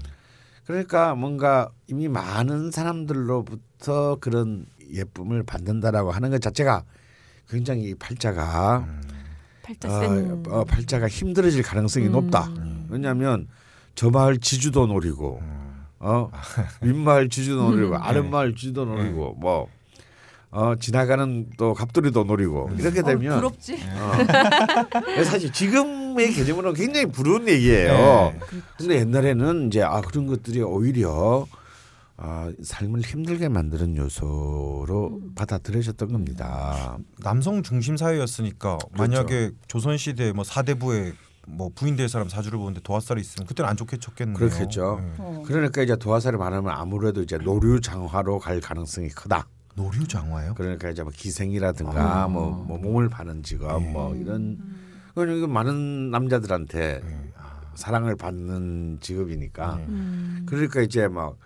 [0.67, 6.85] 그러니까 뭔가 이미 많은 사람들로부터 그런 예쁨을 받는다라고 하는 것 자체가
[7.49, 8.87] 굉장히 이 팔자가
[9.63, 10.43] 팔자 어, 센.
[10.49, 12.13] 어, 팔자가 힘들어질 가능성이 음.
[12.13, 12.49] 높다.
[12.89, 13.47] 왜냐하면
[13.95, 15.43] 저 마을 지주도 노리고,
[16.01, 16.31] 어
[16.81, 19.69] 윗마을 지주도 노리고, 아랫마을 지주도 노리고, 뭐
[20.55, 23.75] 어, 지나가는 또 갑돌이도 노리고 이렇게 어, 되면 부럽지.
[23.75, 25.25] 어.
[25.25, 28.33] 사실 지금의 개념으로는 굉장히 부러운 얘기예요.
[28.33, 28.41] 네.
[28.79, 31.45] 근데 옛날에는 이제 아 그런 것들이 오히려
[32.17, 36.99] 아, 삶을 힘들게 만드는 요소로 받아들여졌던 겁니다.
[37.19, 38.89] 남성 중심 사회였으니까 그렇죠.
[38.97, 41.15] 만약에 조선 시대 뭐 사대부에
[41.49, 44.39] 뭐 부인 될 사람 사주를 보는데 도화살이 있으면 그때는 안 좋게 쳤겠네요.
[44.39, 45.01] 그렇겠죠.
[45.03, 45.13] 네.
[45.19, 45.43] 어.
[45.45, 49.49] 그러니까 이제 도화살을 말하면 아무래도 이제 노류 장화로 갈 가능성이 크다.
[49.75, 50.55] 노류 장화요?
[50.55, 54.59] 그러니까 이제 뭐 기생이라든가 뭐, 뭐 몸을 파는 직업 뭐 이런
[55.15, 57.03] 그러니까 이거 많은 남자들한테
[57.75, 59.77] 사랑을 받는 직업이니까.
[59.89, 60.47] 음.
[60.47, 61.37] 그러니까 이제 막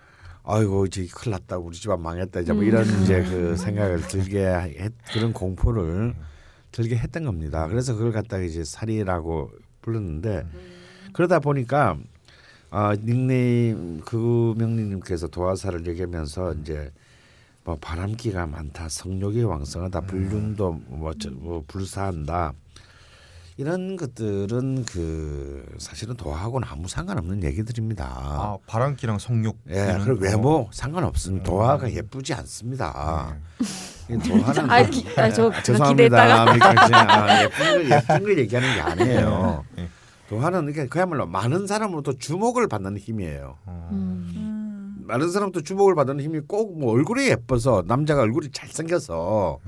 [0.44, 1.58] 아이고 이제 큰일 났다.
[1.58, 2.40] 우리 집안 망했다.
[2.40, 6.14] 이제 뭐 이런 이제 그 생각을 들게 했, 그런 공포를
[6.72, 7.66] 들게 했던 겁니다.
[7.68, 9.50] 그래서 그걸 갖다가 이제 살이라고
[9.82, 10.46] 불렀는데
[11.12, 11.98] 그러다 보니까
[12.70, 16.92] 아 닉네임 그 명리님께서 도화살을 얘기하면서 이제
[17.68, 22.54] 뭐 바람기가 많다, 성욕이 왕성하다, 불륜도 뭐, 저, 뭐 불사한다
[23.58, 28.06] 이런 것들은 그 사실은 도화하고는 아무 상관없는 얘기들입니다.
[28.06, 29.58] 아 바람기랑 성욕.
[29.68, 30.24] 예, 그리고 거.
[30.24, 31.44] 외모 상관없습니다.
[31.44, 33.36] 도화가 예쁘지 않습니다.
[34.08, 36.44] 이 도화는 아, 기, 아, 저 아, 죄송합니다.
[36.44, 39.64] 아, 예쁜 걸 예쁜 걸 얘기하는 게 아니에요.
[39.76, 39.88] 네.
[40.30, 43.58] 도화는 이게 그야말로 많은 사람으로부터 주목을 받는 힘이에요.
[43.66, 44.47] 음.
[45.08, 49.58] 많은 사람부터 주목을 받는 힘이 꼭 뭐 얼굴이 예뻐서 남자가 얼굴이 잘 생겨서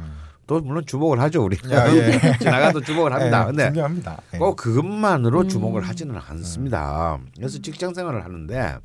[0.47, 2.37] 또 물론 주목을 하죠 우리 야, 예.
[2.39, 3.43] 지나가도 주목을 합니다.
[3.43, 4.21] 예, 근데 중요합니다.
[4.35, 4.39] 예.
[4.39, 7.19] 꼭 그것만으로 주목을 하지는 않습니다.
[7.37, 8.79] 그래서 직장 생활을 하는데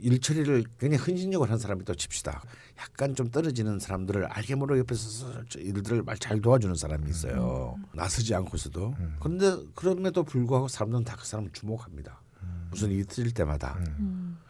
[0.00, 2.42] 일 처리를 굉장히 헌신적으로 한 사람이 또 칩시다.
[2.80, 7.76] 약간 좀 떨어지는 사람들을 알게 모르게 옆에서 저 일들을 말잘 도와주는 사람이 있어요.
[7.94, 8.94] 나서지 않고서도.
[9.20, 12.20] 그런데 그럼에도 불구하고 사람들은 다 그 사람을 주목합니다.
[12.70, 13.78] 무슨 일이 터질 때마다.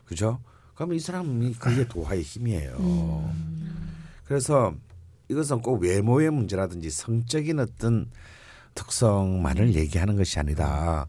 [0.06, 0.40] 그죠?
[0.74, 3.32] 그러면 이 사람이 그게 도화의 힘이에요.
[4.24, 4.74] 그래서
[5.28, 8.10] 이것은 꼭 외모의 문제라든지 성적인 어떤
[8.74, 11.06] 특성만을 얘기하는 것이 아니라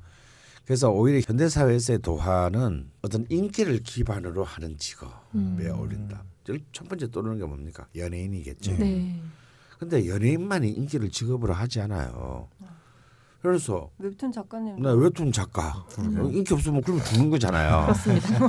[0.65, 6.23] 그래서 오히려 현대 사회에서의 도화는 어떤 인기를 기반으로 하는 직업에 어울린다.
[6.45, 7.87] 제일 첫 번째 떠오르는 게 뭡니까?
[7.95, 8.77] 연예인이겠죠.
[8.77, 9.21] 네.
[9.79, 12.47] 근데 연예인만이 인기를 직업으로 하지 않아요.
[13.43, 17.93] 그래서 웹툰 작가님 나 웹툰 작가 어, 인기 없으면 그럼 죽는 거잖아요.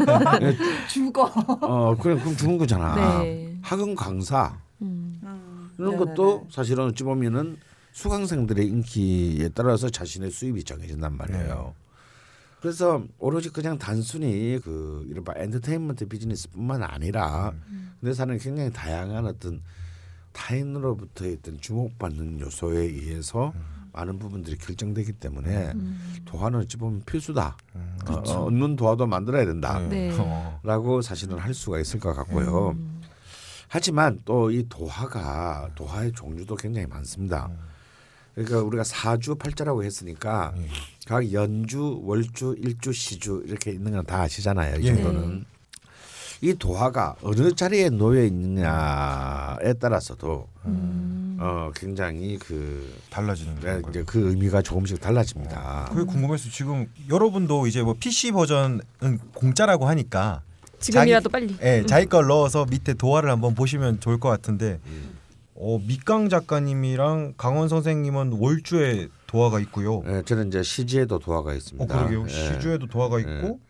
[0.88, 1.24] 죽어.
[1.62, 2.94] 어 그래 그럼 죽는 거잖아.
[3.24, 3.58] 네.
[3.60, 5.18] 학원 강사 음.
[5.24, 6.14] 음, 이런 네네네.
[6.14, 7.56] 것도 사실은 어찌 보면은
[7.90, 11.74] 수강생들의 인기에 따라서 자신의 수입이 정해진단 말이에요.
[12.60, 17.52] 그래서 오로지 그냥 단순히 그 이른바 엔터테인먼트 비즈니스뿐만 아니라
[18.00, 19.60] 근데 사는 굉장히 다양한 어떤
[20.32, 23.52] 타인으로부터 어떤 주목받는 요소에 의해서
[23.94, 25.72] 많은 부분들이 결정되기 때문에
[26.24, 27.56] 도화는 어찌 보면 필수다.
[28.08, 29.78] 어, 어, 얻는 도화도 만들어야 된다.
[29.78, 30.10] 네.
[30.18, 30.58] 어.
[30.62, 32.76] 라고 사실은 할 수가 있을 것 같고요.
[33.68, 37.48] 하지만 또 이 도화가 도화의 종류도 굉장히 많습니다.
[38.34, 40.52] 그러니까 우리가 사주 팔자라고 했으니까
[41.06, 44.80] 각 연주, 월주, 일주, 시주 이렇게 있는 건 다 아시잖아요.
[44.80, 44.94] 이 예.
[44.94, 45.44] 정도는
[46.40, 50.48] 이 도화가 어느 자리에 놓여 있느냐에 따라서도
[51.38, 53.82] 어 굉장히 그 달라지는 네, 거예요.
[53.90, 55.88] 이제 그 의미가 조금씩 달라집니다.
[55.90, 58.80] 그게 궁금해서 지금 여러분도 이제 뭐 PC 버전은
[59.34, 60.42] 공짜라고 하니까
[60.78, 61.56] 지금이라도 자기- 빨리.
[61.62, 64.80] 예, 자기 걸 넣어서 밑에 도화를 한번 보시면 좋을 것 같은데
[65.54, 70.02] 어, 밑강 작가님이랑 강원 선생님은 월주에 도화가 있고요.
[70.06, 71.86] 예, 저는 이제 시지에도 도화가 어 있습니다.
[71.86, 72.24] 그러게요.
[72.24, 72.28] 예.
[72.28, 73.60] 시주에도 도화가 있고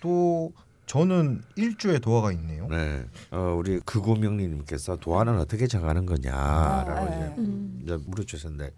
[0.00, 0.52] 또
[0.86, 2.66] 저는 일주에 도화가 있네요.
[2.68, 7.34] 네, 어, 우리 그구명리님께서 도화는 어떻게 정하는 거냐라고 아, 이제, 네.
[7.38, 7.80] 음.
[7.82, 8.70] 이제 물어주셨는데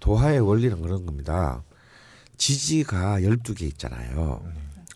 [0.00, 1.64] 도화의 원리는 그런 겁니다.
[2.36, 4.44] 지지가 12개 있잖아요.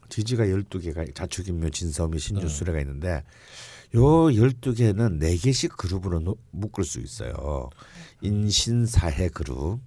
[0.09, 3.23] 지지가 12개가 자축인묘 진서미 신주 수레가 있는데
[3.95, 7.71] 요 12개는 4개씩 그룹으로 노- 묶을 수 있어요.
[8.21, 9.81] 인신사해 그룹.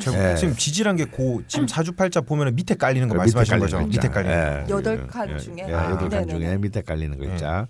[0.00, 0.36] 제가 예.
[0.36, 3.78] 지금 지지란 게고 지금 사주팔자 보면은 밑에 깔리는 거 말씀하시는 거죠?
[3.78, 3.88] 글자.
[3.88, 4.60] 밑에 깔리는 거.
[4.60, 5.66] 예, 여덟 예, 칸 예, 중에?
[5.68, 6.28] 예, 아, 여덟 칸.
[6.28, 7.66] 중에 밑에 깔리는 글자.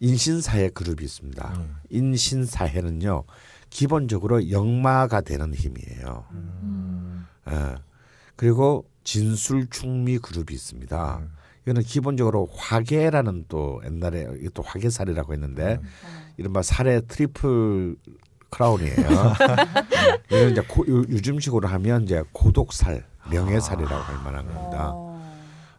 [0.00, 1.52] 인신사해 그룹이 있습니다.
[1.56, 1.76] 음.
[1.90, 3.24] 인신사해는요
[3.68, 6.24] 기본적으로 역마가 되는 힘이에요.
[6.32, 7.26] 음.
[7.50, 7.74] 예.
[8.36, 11.18] 그리고 진술축미 그룹이 있습니다.
[11.18, 11.30] 음.
[11.64, 15.88] 이거는 기본적으로 화개라는 또 옛날에 이게 또 화개살이라고 했는데 음.
[16.38, 17.96] 이른바 살의 트리플
[18.50, 18.94] 크라운이에요.
[20.30, 24.90] 이건 이제 고, 요, 요즘식으로 하면 이제 고독살, 명예살이라고 할 만한 겁니다.
[24.92, 25.10] 어.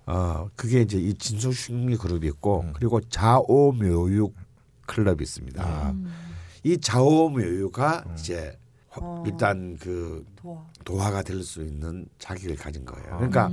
[0.08, 4.34] 어, 그게 이제 이 진술축미 그룹이 있고 그리고 자오묘유
[4.88, 5.94] 클럽이 있습니다.
[6.64, 8.58] 이 자오묘유가 이제
[8.90, 9.24] 화- 어.
[9.26, 10.62] 일단 그 도화.
[10.84, 13.16] 도화 가 될 수 있는 자격을 가진 거예요.
[13.18, 13.50] 그러니까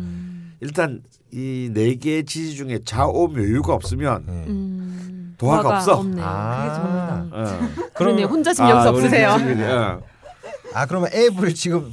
[0.61, 4.33] 일단 이 네 개의 지지 중에 좌오묘유가 없으면 예.
[4.51, 5.35] 음.
[5.38, 5.99] 도화가 없어.
[5.99, 6.25] 없네요.
[6.25, 7.27] 그게 전부다.
[7.33, 7.88] 어.
[7.94, 9.29] 그러네 혼자 지금 아, 없으세요.
[9.31, 10.03] 어.
[10.75, 11.92] 아 그러면 앱을 지금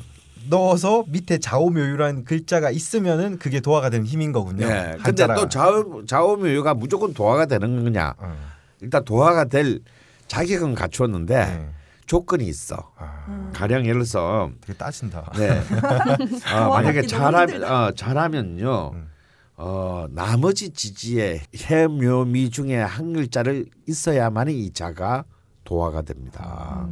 [0.50, 4.68] 넣어서 밑에 좌오묘유라는 글자가 있으면은 그게 도화가 되는 힘인 거군요.
[4.68, 4.92] 네.
[5.04, 5.42] 근데 한자라가.
[5.42, 8.16] 또 좌오 좌오묘유가 무조건 도화가 되는 거냐?
[8.18, 8.36] 어.
[8.82, 9.80] 일단 도화가 될
[10.28, 11.70] 자격은 갖추었는데 네.
[12.06, 12.92] 조건이 있어.
[12.98, 15.32] 아, 가령 예를 들어서 되게 따진다.
[15.38, 15.62] 네.
[16.56, 17.64] 어, 만약에 잘하면.
[17.64, 18.92] 어, 잘하면요.
[18.94, 19.10] 음.
[19.58, 25.24] 어, 나머지 지지에 해묘미 중에 한 글자를 있어야만 이 자가
[25.64, 26.88] 도화가 됩니다.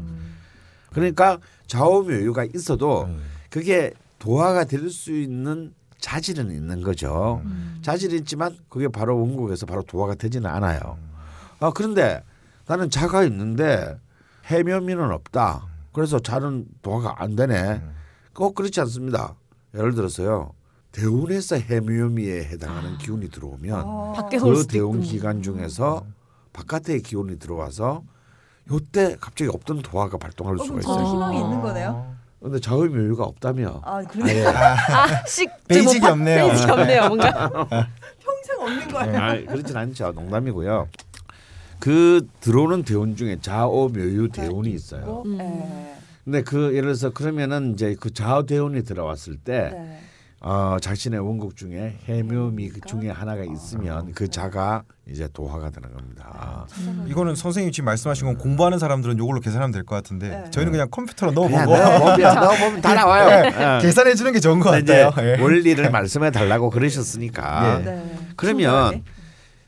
[0.91, 3.21] 그러니까 좌우묘유가 있어도 음.
[3.49, 7.41] 그게 도화가 될 수 있는 자질은 있는 거죠.
[7.45, 7.80] 음.
[7.82, 10.97] 자질이 있지만 그게 바로 원국에서 바로 도화가 되지는 않아요.
[11.60, 12.21] 아 그런데
[12.65, 13.97] 나는 자가 있는데
[14.45, 15.67] 해묘미는 없다.
[15.93, 17.82] 그래서 자는 도화가 안 되네.
[18.34, 19.36] 꼭 그렇지 않습니다.
[19.75, 20.51] 예를 들어서요.
[20.91, 24.29] 대운에서 해묘미에 해당하는 기운이 들어오면 아.
[24.32, 25.01] 그 대운.
[25.01, 26.03] 기간 중에서
[26.53, 28.03] 바깥의 기운이 들어와서
[28.71, 31.06] 요때 갑자기 없던 도화가 발동할 어, 수가 있어요.
[31.06, 32.13] 희망이 있는 거네요.
[32.39, 33.82] 근데 자음묘유가 없다며.
[33.84, 34.45] 아 그러네.
[34.45, 36.47] 아씩 베이직이 없네요.
[36.47, 37.08] 베이직이 없네요.
[37.08, 37.49] 뭔가
[38.19, 39.17] 평생 없는 거예요.
[39.17, 40.12] 아, 그렇진 않죠.
[40.12, 40.88] 농담이고요.
[41.84, 45.24] 그 들어오는 대운 중에 좌오 묘유 대운이 있어요.
[45.26, 45.38] 음.
[45.38, 45.96] 네.
[46.24, 50.00] 근데 그 예를 들어서 그러면은 이제 그 좌우 대운이 들어왔을 때 네.
[50.39, 56.65] 어, 자신의 원국 중에 해묘미 그 중에 하나가 있으면 그 자가 이제 도화가 되는 겁니다.
[57.06, 60.52] 이거는 선생님 지금 말씀하신 건 공부하는 사람들은 이걸로 계산하면 될 것 같은데 네.
[60.52, 63.46] 저희는 그냥 컴퓨터로 그냥 넣어보고 넣어보면, 다 나와요.
[63.46, 63.82] 예.
[63.86, 65.12] 계산해 주는 게 좋은 것 같아요.
[65.19, 65.38] 예.
[65.41, 67.84] 원리를 말씀해 달라고 그러셨으니까 예.
[67.84, 68.17] 네.
[68.38, 69.04] 그러면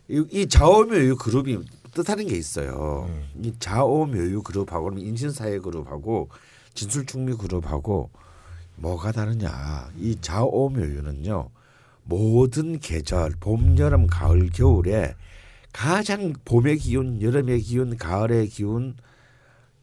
[0.07, 1.59] 이, 이 좌오묘유 그룹이
[1.95, 3.09] 뜻하는 게 있어요.
[3.41, 6.29] 이 좌오묘유 그룹하고 인신사회 그룹하고
[6.73, 8.09] 진술충미 그룹하고
[8.75, 9.89] 뭐가 다르냐?
[9.97, 11.49] 이 좌오묘유는요
[12.03, 15.15] 모든 계절 봄, 여름, 가을, 겨울에
[15.71, 18.95] 가장 봄의 기운, 여름의 기운, 가을의 기운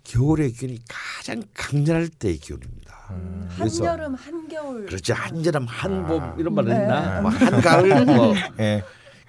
[0.05, 3.09] 겨울의 기운이 가장 강렬할 때의 기운입니다.
[3.11, 3.49] 음.
[3.51, 4.87] 한여름 한겨울.
[4.87, 6.37] 그렇지 한여름 한봄 아.
[6.39, 6.75] 이런 말 네.
[6.75, 7.21] 있나?
[7.23, 8.83] 뭐 한가을 뭐 예.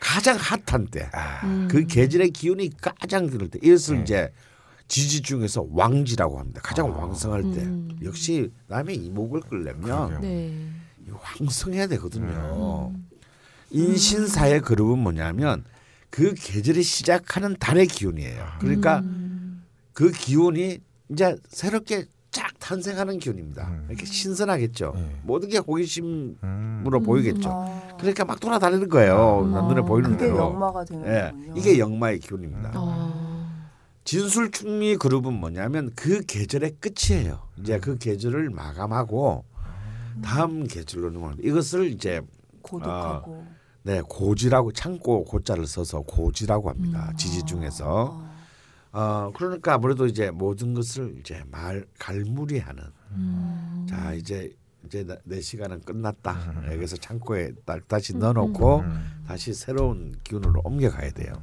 [0.04, 1.10] 가장 핫한 때.
[1.13, 1.70] 아, 음.
[1.72, 4.02] 그 계절의 기운이 가장 들을 때 이것을 네.
[4.04, 4.34] 이제
[4.89, 6.60] 지지 중에서 왕지라고 합니다.
[6.62, 6.98] 가장 아.
[6.98, 7.62] 왕성할 때.
[7.62, 7.98] 음.
[8.04, 10.20] 역시 남의 이목을 끌려면.
[10.20, 10.54] 네.
[11.08, 12.92] 왕성해야 되거든요.
[12.94, 13.08] 음.
[13.72, 15.63] 인신사의 그룹은 뭐냐면
[16.10, 18.46] 그 계절이 시작하는 달의 기운이에요.
[18.60, 19.63] 그러니까 음.
[19.94, 23.67] 그 기운이 이제 새롭게 쫙 탄생하는 기운입니다.
[23.67, 23.86] 음.
[23.89, 24.91] 이렇게 신선하겠죠.
[24.96, 25.15] 네.
[25.24, 27.04] 모든 게 호기심으로 음.
[27.06, 27.50] 보이겠죠.
[27.50, 27.96] 아.
[27.98, 29.50] 그러니까 막 돌아다니는 거예요.
[29.56, 29.62] 아.
[29.67, 30.39] 눈에 보이는 그게 대로.
[30.39, 31.54] 역마가 되는 예, 거군요.
[31.56, 32.72] 이게 역마의 기운입니다.
[32.76, 33.34] 어.
[34.04, 37.39] 진술충리 그룹은 뭐냐면 그 계절의 끝이에요.
[37.60, 39.46] 이제 그 계절을 마감하고
[40.24, 41.48] 다음 계절로 넘어갑니다.
[41.48, 42.19] 이것을 이제
[42.63, 43.46] 고독하고.
[43.86, 47.10] 네 고지라고 창고 고자를 써서 고지라고 합니다.
[47.12, 47.17] 음.
[47.17, 48.24] 지지 중에서
[48.93, 53.88] 어 그러니까 아무래도 이제 모든 것을 이제 말 갈무리하는 음.
[53.89, 56.63] 자 이제 이제 나- 내 시간은 끝났다.
[56.71, 59.23] 여기서 창고에 딱 다시 넣어놓고 음.
[59.27, 61.34] 다시 새로운 기운으로 옮겨가야 돼요.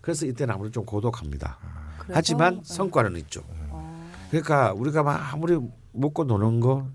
[0.00, 1.58] 그래서 이때는 아무래도 좀 고독합니다.
[1.98, 2.60] 그래서- 하지만 네.
[2.64, 3.42] 성과는 있죠.
[3.48, 4.10] 어.
[4.30, 5.58] 그러니까 우리가 막 아무리
[5.92, 6.88] 먹고 노는 거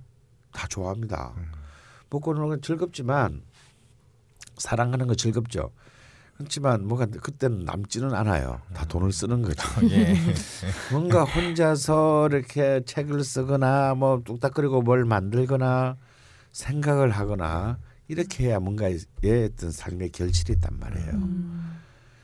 [0.53, 1.33] 다 좋아합니다.
[2.09, 3.43] 먹고 노는 건 즐겁지만
[4.57, 5.71] 사랑하는 거 즐겁죠.
[6.37, 8.61] 그렇지만 뭐가 그때는 남지는 않아요.
[8.73, 9.63] 다 돈을 쓰는 거죠.
[9.89, 10.15] 예.
[10.91, 15.97] 뭔가 혼자서 이렇게 책을 쓰거나 뭐 뚝딱거리고 뭘 만들거나
[16.51, 18.99] 생각을 하거나 이렇게 해야 뭔가의
[19.51, 21.11] 어떤 삶의 결실이 있단 말이에요.
[21.13, 21.77] 음.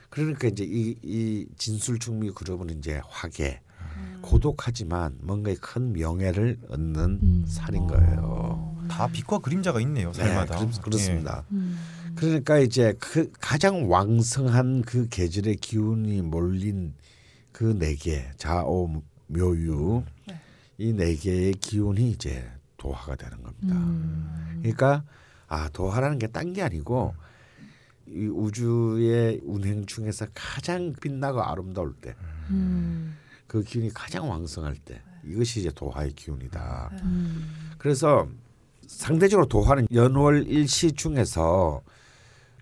[0.10, 3.62] 그러니까 이제 이, 이 진술 충미 그룹은 이제 화계
[3.98, 4.20] 음.
[4.22, 7.46] 고독하지만 뭔가의 큰 명예를 얻는 음.
[7.48, 8.78] 살인 거예요.
[8.88, 10.12] 다 빛과 그림자가 있네요.
[10.12, 10.60] 네, 삶마다.
[10.60, 11.44] 그렇, 그렇 습니다.
[11.52, 11.80] 음.
[12.28, 16.94] 그러니까 이제 그 가장 왕성한 그 계절의 기운이 몰린
[17.52, 20.40] 그 네 개 자오 묘유 네.
[20.78, 23.76] 이네 개의 기운이 이제 도화가 되는 겁니다.
[23.76, 24.60] 음.
[24.62, 25.04] 그러니까
[25.48, 27.14] 아 도화라는 게 딴 게 아니고
[28.08, 32.16] 이 우주의 운행 중에서 가장 빛나고 아름다울 때그
[32.50, 33.16] 음.
[33.66, 36.90] 기운이 가장 왕성할 때 이것이 이제 도화의 기운이다.
[37.04, 37.76] 음.
[37.78, 38.28] 그래서
[38.88, 41.82] 상대적으로 도화는 연월 일시 중에서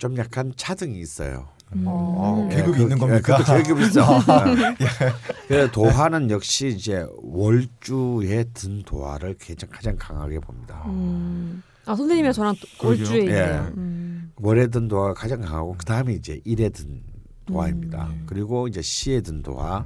[0.01, 1.47] 좀 약간 차등이 있어요.
[1.85, 3.37] 어, 예, 계급이 그- 있는 예, 겁니까?
[3.37, 4.01] 그것도 계급이 있어.
[5.47, 10.81] 그 도화는 역시 이제 월주에 든 도화를 가장 가장 강하게 봅니다.
[10.87, 11.61] 음.
[11.85, 12.55] 아 선생님이랑 저랑.
[12.83, 13.37] 월주에 있네요.
[13.37, 13.71] 예.
[13.77, 14.31] 음.
[14.37, 17.03] 월에 든 도화가 가장 강하고 그 다음에 이제 일에 든
[17.45, 18.07] 도화입니다.
[18.07, 18.23] 음.
[18.25, 19.85] 그리고 이제 시에 든 도화,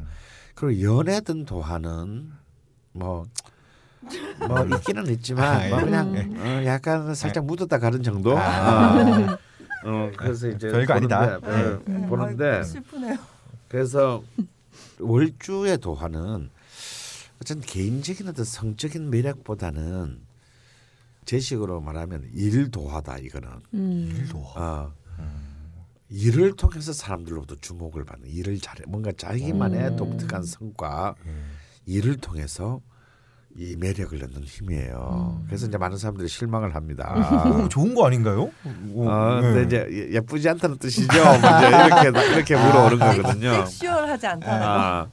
[0.56, 2.32] 그리고 연에 든 도화는
[2.93, 3.25] 뭐.
[4.47, 5.84] 뭐 있기는 있지만 아, 뭐 예.
[5.84, 8.38] 그냥 어, 약간 살짝 묻었다 가는 정도.
[8.38, 8.95] 아.
[9.34, 9.38] 어.
[9.86, 11.39] 어, 그래서 이제 별거 아니다.
[11.39, 12.08] 보는데, 예, 네.
[12.08, 13.17] 보는데 아이고, 슬프네요.
[13.67, 14.24] 그래서
[15.00, 16.50] 월주의 도화는
[17.41, 20.19] 어떤 개인적인 어떤 성적인 매력보다는
[21.26, 24.12] 제식으로 말하면 일 도화다 이거는 음.
[24.12, 24.38] 일도.
[24.56, 24.93] 어,
[26.10, 29.95] 일을 통해서 사람들로부터 주목을 받는 일을 잘해 뭔가 자기만의 음.
[29.95, 31.15] 독특한 성과
[31.86, 32.80] 일을 통해서
[33.58, 35.44] 이 매력을 얻는 힘이에요.
[35.48, 37.46] 그래서 이제 많은 사람들이 실망을 합니다.
[37.48, 38.52] 오, 좋은 거 아닌가요?
[38.94, 39.54] 오, 어, 네.
[39.54, 41.08] 근데 이제 예- 예쁘지 않다는 뜻이죠.
[41.24, 41.70] 먼저
[42.12, 43.65] 이렇게 이렇게 물어오는 거거든요.
[43.65, 44.65] 섹슈얼하지 않다는 거.
[44.70, 45.08] 아,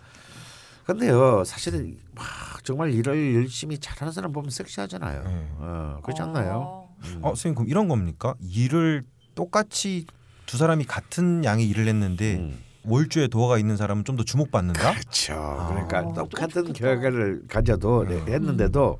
[0.87, 2.25] 근데요, 사실은 막
[2.65, 5.23] 정말 일을 열심히 잘하는 사람 보면 섹시하잖아요.
[5.23, 5.49] 네.
[5.59, 6.89] 어, 그렇지 않나요?
[7.05, 7.19] 음.
[7.23, 8.35] 어, 선생님 그럼 이런 겁니까?
[8.41, 9.05] 일을
[9.37, 10.07] 똑같이
[10.47, 12.53] 두 사람이 같은 양의 일을 했는데
[12.85, 12.91] 음.
[12.93, 14.93] 월주에 도화가 있는 사람은 좀 더 주목받는다?
[14.93, 15.67] 그렇죠.
[15.71, 16.73] 그러니까 아, 똑같은 똑똑하다.
[16.75, 18.99] 결과를 가져도 네, 했는데도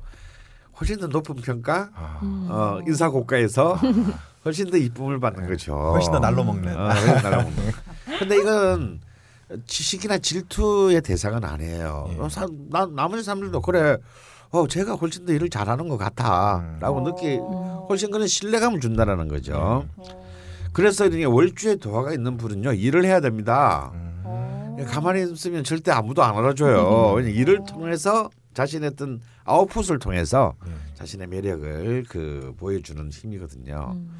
[0.79, 2.47] 훨씬 더 높은 평가, 아, 음.
[2.49, 3.77] 어, 인사 고가에서
[4.45, 5.73] 훨씬 더 이쁨을 받는 거죠.
[5.93, 6.75] 훨씬 더 날로 먹는.
[6.75, 6.87] 어,
[7.21, 7.71] 날로 먹는.
[8.19, 8.99] 근데 이건
[9.67, 12.07] 지식이나 질투의 대상은 아니에요.
[12.13, 12.19] 예.
[12.19, 13.97] 어, 사, 나, 나머지 사람들도 그래.
[14.49, 17.03] 어, 제가 훨씬 더 일을 잘하는 것 같아라고 음.
[17.05, 17.37] 느끼.
[17.41, 17.85] 어.
[17.89, 19.53] 훨씬 그런 신뢰감을 준다라는 거죠.
[19.55, 20.22] 어.
[20.73, 23.91] 그래서 이게 월주에 도화가 있는 분은요 일을 해야 됩니다.
[23.93, 24.21] 음.
[24.25, 24.77] 어.
[24.87, 27.13] 가만히 있으면 절대 아무도 안 알아줘요.
[27.13, 30.71] 왜냐 일을 통해서 자신의 어떤 아웃풋을 통해서 예.
[30.95, 33.93] 자신의 매력을 그 보여주는 힘이거든요.
[33.95, 34.11] 음.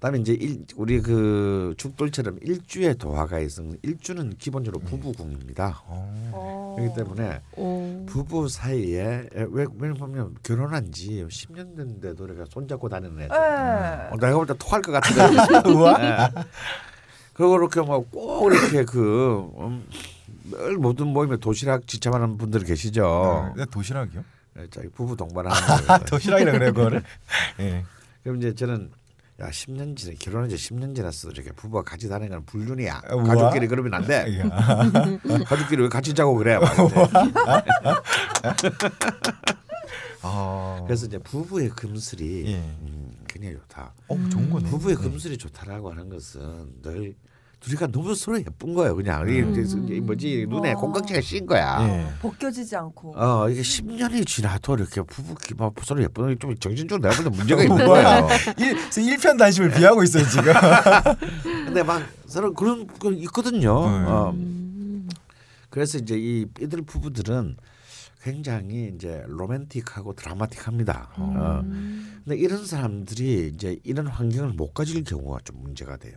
[0.00, 5.82] 그다음에 이제 일, 우리 그 죽돌처럼 일주에 도화가 있으면 일주는 기본적으로 부부궁입니다.
[5.86, 6.30] 어.
[6.32, 6.74] 어.
[6.78, 8.06] 그렇기 때문에 오.
[8.06, 13.36] 부부 사이에 왜 왜냐면 결혼한 지 10년 됐는데도 내가 손잡고 다니는 애들.
[13.36, 14.08] 예.
[14.10, 15.68] 어, 내가 볼 때 토할 것 같은데.
[15.70, 15.96] 우와.
[16.02, 16.28] 예.
[17.34, 19.84] 그리고 이렇게 막꼭 이렇게 그 음,
[20.50, 23.04] 늘 모든 모임에 도시락 지참하는 분들 계시죠.
[23.06, 24.24] 아, 네, 도시락이요?
[24.60, 25.56] 예, 자기 부부 동반하는.
[26.08, 27.02] 도시락이라 그래요 그거를.
[27.60, 27.84] 예.
[28.22, 28.90] 그럼 이제 저는
[29.40, 33.02] 야 10년 전에 결혼한 지 10년 지났어 이렇게 부부가 같이 다니는 건 불륜이야.
[33.12, 33.24] 우와.
[33.24, 34.38] 가족끼리 그러면 안 돼.
[34.38, 34.48] 야.
[35.46, 36.58] 가족끼리 왜 같이 자고 그래?
[40.22, 40.82] 아.
[40.86, 42.56] 그래서 이제 부부의 금슬이 예.
[42.56, 43.94] 음, 굉장히 좋다.
[44.08, 44.68] 어 좋은 거네.
[44.68, 47.14] 부부의 금슬이 좋다라고 하는 것은 늘
[47.60, 48.96] 둘이가 너무 서로 예쁜 거예요.
[48.96, 50.80] 그냥 이게 이게 뭐지 눈에 와.
[50.80, 51.78] 콩깍지가 씌인 거야.
[51.86, 52.08] 예.
[52.22, 53.14] 벗겨지지 않고.
[53.16, 57.76] 어 이게 10년이 지나도 이렇게 부부 기만 서로 예쁜 좀 정신적으로 내가 볼때 문제가 있는
[57.86, 57.86] 거예요.
[57.86, 58.28] 뭐야?
[58.58, 60.52] 일, 일편 단심을 비하고 있어요 지금.
[61.66, 63.80] 근데 막 서로 그런 거 있거든요.
[63.90, 64.04] 네.
[64.08, 64.34] 어.
[65.68, 67.56] 그래서 이제 이 이들 부부들은
[68.22, 71.10] 굉장히 이제 로맨틱하고 드라마틱합니다.
[71.16, 71.60] 어.
[72.24, 76.14] 근데 이런 사람들이 이제 이런 환경을 못 가질 경우가 좀 문제가 돼요.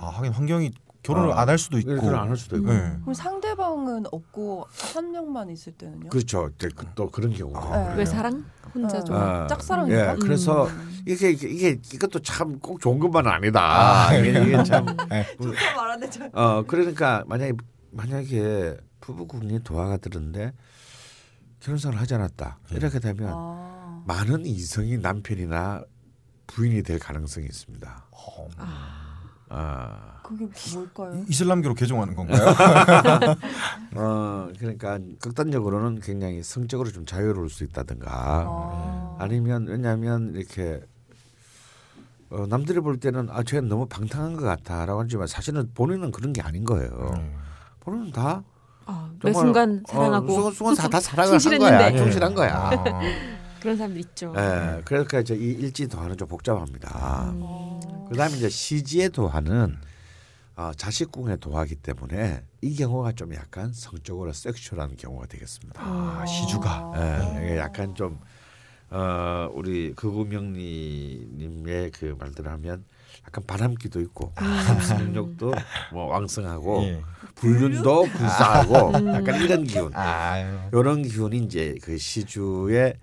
[0.00, 0.70] 아 하긴 환경이
[1.02, 1.32] 결혼을 어.
[1.34, 1.96] 안할 수도 있고.
[1.96, 2.72] 결혼 안할 수도 있고.
[2.72, 2.92] 예.
[3.00, 6.10] 그럼 상대방은 없고 한 명만 있을 때는요?
[6.10, 6.50] 그렇죠.
[6.58, 7.84] 그- 또 그런 경우가 네.
[7.84, 7.98] 그래요.
[7.98, 8.44] 왜 사랑
[8.74, 9.04] 혼자 어.
[9.04, 10.12] 좀 아, 짝사랑인가?
[10.12, 11.02] 예, 그래서 음.
[11.06, 14.14] 이게 이게, 이게 이것도 참 꼭 좋은 것만은 아니다.
[14.14, 14.84] 이게, 이게 참.
[15.42, 16.28] 좋다 말하는데 저.
[16.34, 17.52] 어 그러니까 만약에
[17.92, 20.52] 만약에 부부군이 도화가 들었는데
[21.60, 24.02] 결혼생활 하지 않았다 이렇게 되면 아.
[24.06, 25.82] 많은 이성이 남편이나
[26.46, 28.04] 부인이 될 가능성이 있습니다.
[29.52, 31.24] 아, 그게 뭘까요?
[31.28, 32.38] 이슬람교로 개종하는 건가요?
[33.96, 39.16] 어 그러니까 극단적으로는 굉장히 성적으로 좀 자유로울 수 있다든가 아.
[39.18, 40.80] 아니면 왜냐하면 이렇게
[42.30, 46.40] 어, 남들이 볼 때는 아 쟤는 너무 방탕한 것 같아라고 하지만 사실은 본인은 그런 게
[46.42, 47.12] 아닌 거예요.
[47.80, 48.44] 본인은 다
[48.86, 51.76] 아, 매 순간 사랑하고 어, 순간, 순간 다, 다 사랑을 한 충실했는데.
[51.76, 51.96] 거야.
[51.96, 52.54] 충실한 거야.
[52.54, 53.00] 아,
[53.60, 54.32] 그런 사람들 있죠.
[54.36, 56.90] 예, 그러니까 이제 이 일지 도화는 좀 복잡합니다.
[57.34, 58.06] 어.
[58.10, 59.76] 그다음에 이제 시지의 도화는
[60.56, 65.80] 어, 자식궁의 도화기 때문에 이 경우가 좀 약간 성적으로 섹슈얼한 경우가 되겠습니다.
[65.82, 66.92] 아, 시주가.
[66.96, 68.18] 예, 이게 약간 좀
[68.90, 72.84] 어, 우리 그구명리님의 그 말대로 하면
[73.26, 74.32] 약간 바람기도 있고
[74.88, 75.52] 성욕도
[75.92, 77.02] 뭐 왕성하고 예.
[77.36, 79.94] 불륜도 불사하고 약간 이런 기운.
[79.94, 80.58] 아유.
[80.72, 82.94] 이런 기운이 이제 그 시주에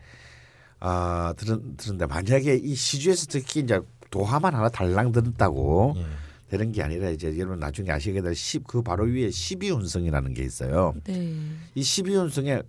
[0.80, 3.80] 아 들은 들은데 만약에 이 시주에서 특히 이제
[4.12, 6.06] 도화만 하나 달랑 들었다고 예.
[6.50, 10.94] 되는 게 아니라 이제 여러분 나중에 아시게 될십그 바로 위에 십이운성이라는 게 있어요.
[11.04, 11.36] 네.
[11.76, 12.62] 이 십이운성에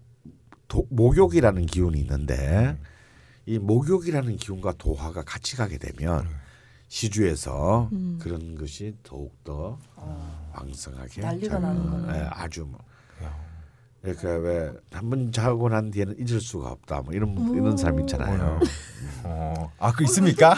[0.66, 2.76] 도, 목욕이라는 기운이 있는데
[3.46, 6.26] 이 목욕이라는 기운과 도화가 같이 가게 되면
[6.88, 8.18] 시주에서 음.
[8.20, 9.78] 그런 것이 더욱 더
[10.54, 12.14] 왕성하게 난리가 잘- 나는.
[12.16, 12.78] 예, 아주 뭐.
[14.14, 18.58] 그러니까 왜 한 번 자고 난 뒤에는 잊을 수가 없다 뭐 이런 이런 사람 있잖아요.
[19.24, 20.54] 어, 아그 있습니까?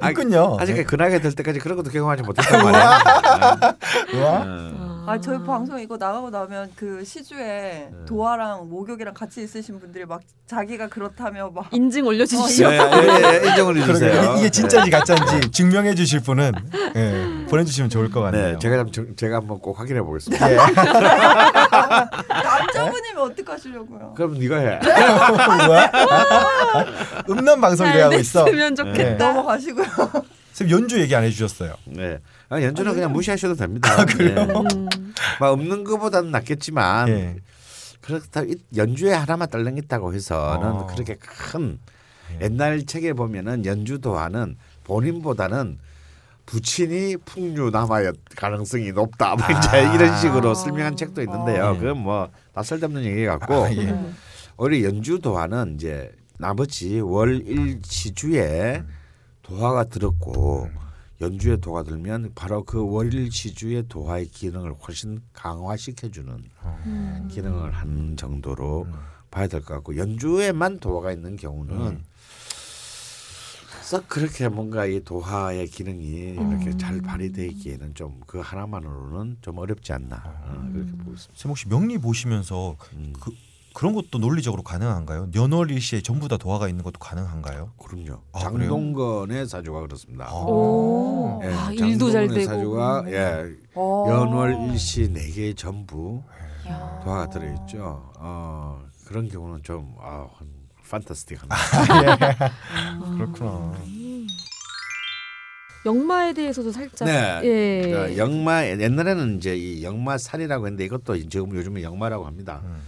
[0.00, 0.56] 아, 있군요.
[0.58, 2.98] 아직 그 나이가 될 때까지 그런 것도 경험하지 못했단 말이야.
[4.14, 4.87] 우와.
[5.08, 5.12] 어.
[5.12, 10.88] 아 저희 방송 이거 나가고 나면 그 시주에 도화랑 목욕이랑 같이 있으신 분들이 막 자기가
[10.88, 12.68] 그렇다며 막 인증 올려주십시오.
[12.70, 14.34] 예, 예, 예, 그러게 해주세요.
[14.38, 16.52] 이게 진짜인지 가짜인지 증명해 주실 분은
[16.96, 18.52] 예, 보내주시면 좋을 것 같네요.
[18.52, 20.46] 네, 제가 좀 제가 한번 꼭 확인해 보겠습니다.
[22.28, 24.14] 남자분이면 어떡하시려고요?
[24.14, 24.78] 그럼 네가 해.
[25.66, 25.90] 뭐야?
[27.30, 28.44] 음란 방송이 잘 하고 있어.
[28.44, 29.32] 됐으면 좋겠다.
[29.32, 29.86] 넘어가시고요.
[30.52, 31.74] 쌤 연주 얘기 안 해주셨어요.
[31.86, 32.18] 네.
[32.50, 34.04] 아, 연주는 그냥 무시하셔도 됩니다.
[34.06, 34.46] 그래요?
[34.74, 34.88] 음.
[35.40, 37.36] 막 없는 것보다는 낫겠지만 예.
[38.00, 40.86] 그렇다 이 연주에 하나만 떨렁있다고 해서는 어.
[40.86, 41.78] 그렇게 큰
[42.40, 45.78] 옛날 책에 보면은 연주 도화는 본인보다는
[46.46, 49.36] 부친이 풍류 남아의 가능성이 높다.
[49.36, 49.94] 뭐 이제 아.
[49.94, 51.74] 이런 식으로 설명한 책도 있는데요.
[51.74, 51.78] 예.
[51.78, 53.94] 그건 뭐다 쓸데없는 얘기 같고 아, 예.
[54.56, 58.82] 오히려 연주 도화는 이제 나머지 월일 시주에
[59.42, 60.70] 도화가 들었고
[61.20, 66.44] 연주에 도화가 들면 바로 그 월일 시주의 도화의 기능을 훨씬 강화시켜주는
[67.28, 68.86] 기능을 하는 정도로
[69.30, 72.04] 봐야 될 것 같고 연주에만 도화가 있는 경우는
[73.82, 80.22] 썩 그렇게 뭔가 이 도화의 기능이 이렇게 잘 발휘되기에는 좀 그 하나만으로는 좀 어렵지 않나
[80.24, 81.32] 어, 그렇게 보고 있습니다.
[81.34, 83.12] 쌤 혹시 명리 보시면서 음.
[83.18, 83.32] 그
[83.74, 85.28] 그런 것도 논리적으로 가능한가요?
[85.32, 87.72] 년월일시에 전부 다 도화가 있는 것도 가능한가요?
[87.76, 88.22] 그럼요.
[88.32, 90.32] 아, 장동건의 사주가 그렇습니다.
[90.34, 92.46] 오, 예, 아, 일도 잘 장동건의 되고.
[92.50, 94.06] 사주가 예, 어.
[94.08, 96.22] 연월 일시 네 개 전부
[96.68, 97.00] 야.
[97.04, 98.10] 도화가 들어 있죠.
[98.18, 100.26] 어, 그런 경우는 좀 아,
[100.90, 101.56] 판타스틱합니다.
[103.16, 103.74] 그렇구나.
[105.86, 107.40] 영마에 대해서도 살짝 네.
[107.44, 108.16] 예.
[108.18, 112.60] 영마 옛날에는 이제 이 영마살이라고 했는데 이것도 지금 요즘에 영마라고 합니다.
[112.64, 112.80] 음.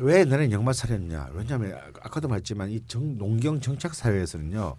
[0.00, 1.30] 왜 옛날에는 영마살이었냐?
[1.32, 4.76] 왜냐하면 아까도 말했지만 이 정, 농경 정착 사회에서는요.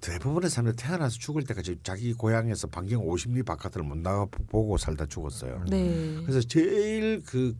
[0.00, 5.64] 대부분의 사람들 태어나서 죽을 때까지 자기 고향에서 반경 50리 바깥을 못 나가 보고 살다 죽었어요.
[5.68, 6.20] 네.
[6.22, 7.56] 그래서 제일 그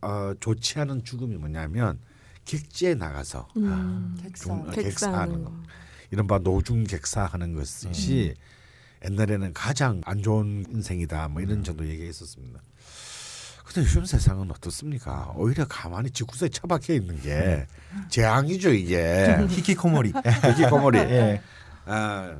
[0.00, 1.98] 어, 좋지 않은 죽음이 뭐냐면
[2.46, 4.16] 객지에 나가서 음.
[4.22, 4.44] 객사.
[4.44, 5.50] 좀 객사 하는 객사하는 거.
[5.50, 5.62] 거.
[6.10, 8.34] 이른바 노중 객사하는 것이
[9.04, 12.60] 옛날에는 가장 안 좋은 인생이다 뭐 이런 정도 얘기했었습니다.
[13.66, 15.32] 근데 요즘 세상은 어떻습니까?
[15.36, 17.66] 오히려 가만히 집구석에 처박혀 있는 게
[18.08, 19.36] 재앙이죠 이게.
[19.50, 20.12] 히키코모리.
[20.56, 20.98] 히키코모리.
[20.98, 21.42] 예.
[21.84, 22.36] 아,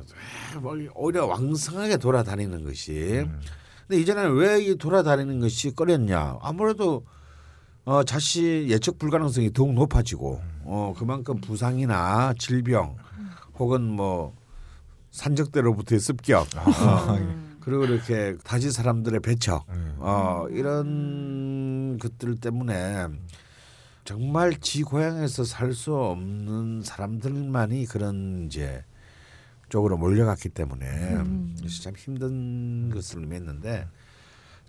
[0.59, 3.25] 뭐 오히려 왕성하게 돌아다니는 것이.
[3.25, 3.39] 음.
[3.87, 6.37] 근데 이전에는 왜 이 돌아다니는 것이 꺼렸냐?
[6.41, 7.05] 아무래도
[7.85, 12.97] 어, 자시 예측 불가능성이 더욱 높아지고 어, 그만큼 부상이나 질병
[13.57, 14.35] 혹은 뭐
[15.11, 19.65] 산적대로부터의 습격 어, 그리고 이렇게 타지 사람들의 배척
[19.97, 23.07] 어, 이런 것들 때문에
[24.05, 28.85] 정말 지 고향에서 살 수 없는 사람들만이 그런 이제
[29.67, 31.17] 쪽으로 몰려갔기 때문에
[31.57, 33.85] 그래서 참 힘든 것을 맺는데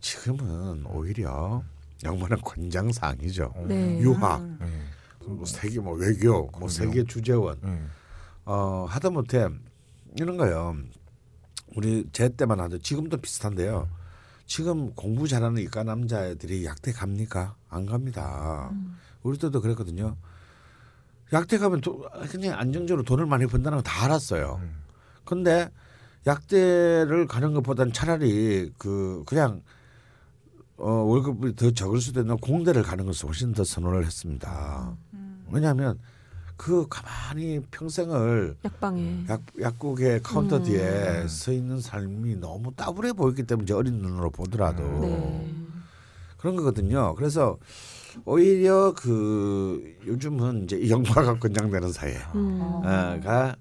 [0.01, 1.63] 지금은 오히려
[2.03, 3.55] 영만한 권장사항이죠.
[3.69, 4.01] 네.
[4.01, 5.25] 유학, 예.
[5.25, 7.79] 뭐 세계 뭐 외교, 뭐 세계 주재원 예.
[8.45, 9.51] 어, 하다못해
[10.17, 10.77] 이런 거요.
[11.79, 13.89] 우리 제 때만 하도 지금도 비슷한데요.
[14.47, 17.55] 지금 공부 잘하는 이과 남자애들이 약대 갑니까?
[17.69, 18.69] 안 갑니다.
[19.23, 20.17] 우리 때도 그랬거든요.
[21.33, 24.61] 약대 가면 도, 그냥 안정적으로 돈을 많이 번다는 거 다 알았어요.
[25.25, 25.71] 근데
[26.27, 29.63] 약대를 가는 것보다는 차라리 그 그냥
[30.79, 34.97] 어, 월급이 더 적을 수도 있는 공대를 가는 것을 훨씬 더 선호를 했습니다.
[35.53, 36.01] 왜냐하면
[36.59, 40.65] 그 가만히 평생을 약방에 약, 약국의 카운터 음.
[40.65, 45.55] 뒤에 서 있는 삶이 너무 따분해 보였기 때문에 어린 눈으로 보더라도 네.
[46.37, 47.15] 그런 거거든요.
[47.15, 47.57] 그래서
[48.25, 53.55] 오히려 그 요즘은 이제 이 영화가 권장되는 사회가 음.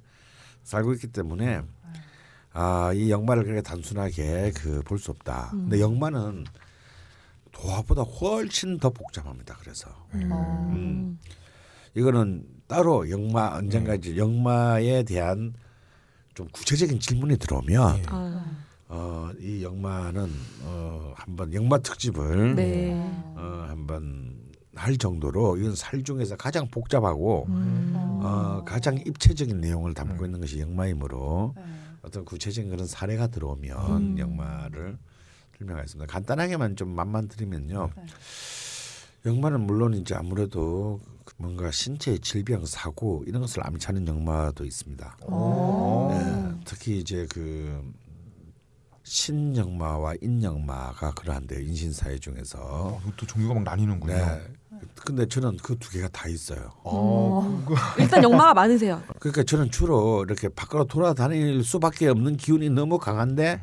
[0.63, 1.61] 살고 있기 때문에
[2.53, 5.51] 아, 이 영마를 그렇게 단순하게 그 볼 수 없다.
[5.53, 5.69] 음.
[5.69, 6.45] 근데 영마는
[7.51, 9.55] 도화보다 훨씬 더 복잡합니다.
[9.59, 10.71] 그래서 어.
[10.73, 11.19] 음.
[11.93, 13.97] 이거는 따로 영마 언젠가 네.
[13.97, 15.53] 이제 영마에 대한
[16.33, 18.45] 좀 구체적인 질문이 들어오면 아,
[18.89, 20.29] 어, 이 영마는
[20.63, 22.93] 어, 한번 영마 특집을 네.
[23.35, 24.35] 어, 한번
[24.75, 27.93] 할 정도로 이건 살 중에서 가장 복잡하고 음.
[27.95, 31.63] 어, 가장 입체적인 내용을 담고 있는 것이 영마이므로 네.
[32.03, 34.19] 어떤 구체적인 그런 사례가 들어오면 음.
[34.19, 34.97] 영마를
[35.57, 36.11] 설명하겠습니다.
[36.11, 37.89] 간단하게만 좀 맛만 드리면요.
[37.95, 38.05] 네.
[39.25, 40.99] 영마는 물론 이제 아무래도
[41.37, 45.17] 뭔가 신체의 질병, 사고 이런 것을 암시하는 영마도 있습니다.
[45.23, 46.09] 어.
[46.11, 47.81] 네, 특히 이제 그
[49.03, 51.59] 신영마와 인영마가 그러한데요.
[51.61, 52.57] 인신사회 중에서.
[52.59, 54.13] 어, 또 종류가 막 나뉘는군요.
[54.13, 54.47] 네.
[55.05, 56.71] 근데 저는 그 두 개가 다 있어요.
[56.83, 59.01] 어, 그, 일단 역마가 많으세요.
[59.19, 63.61] 그러니까 저는 주로 이렇게 밖으로 돌아다닐 수밖에 없는 기운이 너무 강한데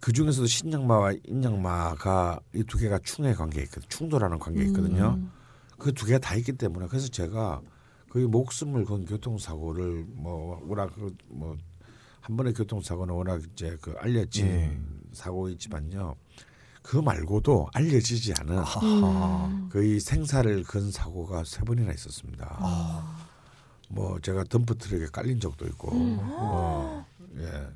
[0.00, 3.88] 그 중에서도 신영마와 인영마가 이 두 개가 충의 관계에 있거든.
[3.88, 5.18] 충돌하는 관계에 있거든요.
[5.82, 7.60] 그 두 개가 다 있기 때문에 그래서 제가
[8.10, 10.92] 거의 목숨을 건 교통사고를 뭐 워낙
[11.28, 11.56] 뭐
[12.22, 14.80] 한 번의 교통사고는 워낙 이제 그 알려진 예.
[15.12, 16.14] 사고이지만요.
[16.80, 19.68] 그 말고도 알려지지 않은 아하.
[19.70, 22.58] 거의 생사를 건 사고가 세 번이나 있었습니다.
[23.88, 27.04] 뭐 제가 덤프 트럭에 깔린 적도 있고, 어,
[27.36, 27.68] 예.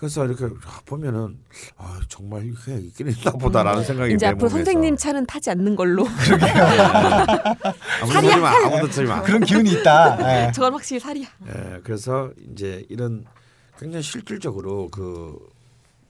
[0.00, 0.48] 그래서 이렇게
[0.86, 1.38] 보면은
[1.76, 4.56] 아 정말 이게 있긴 있나 보다라는 생각이 이제 내 앞으로 몸에서.
[4.56, 6.06] 선생님 차는 타지 않는 걸로.
[8.00, 9.20] 아무도 마, 아무도 쓰지 마.
[9.22, 10.46] 그런 기운이 있다.
[10.48, 10.52] 예.
[10.52, 11.26] 저건 확실히 살이야.
[11.48, 13.26] 예, 그래서 이제 이런
[13.78, 15.38] 굉장히 실질적으로 그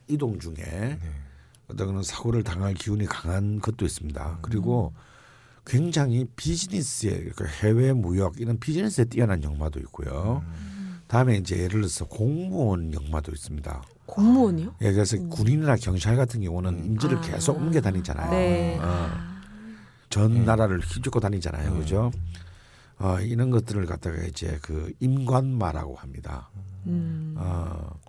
[0.07, 0.97] 이동 중에 네.
[1.67, 4.39] 어떤 그런 사고를 당할 기운이 강한 것도 있습니다.
[4.41, 4.93] 그리고
[5.65, 10.43] 굉장히 비즈니스에 그 해외 무역 이런 비즈니스에 뛰어난 영마도 있고요.
[11.11, 13.83] 다음에 이제 예를 들어서 공무원 영마도 있습니다.
[14.05, 14.75] 공무원이요?
[14.81, 17.21] 예, 그래서 군인이나 경찰 같은 경우는 임지를 아.
[17.21, 18.31] 계속 옮겨 다니잖아요.
[18.31, 18.79] 네.
[18.81, 19.09] 어,
[20.09, 22.11] 전 나라를 휘젓고 다니잖아요, 그죠?
[22.97, 26.49] 어, 이런 것들을 갖다가 이제 그 임관마라고 합니다.
[26.87, 27.35] 음.
[27.37, 27.99] 어,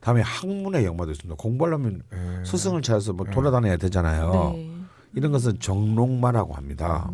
[0.00, 1.34] 다음에 학문의 영마도 있습니다.
[1.36, 2.42] 공부하려면 예.
[2.46, 4.52] 스승을 찾아서 뭐 돌아다녀야 되잖아요.
[4.56, 4.72] 네.
[5.12, 7.10] 이런 것은 정록마라고 합니다.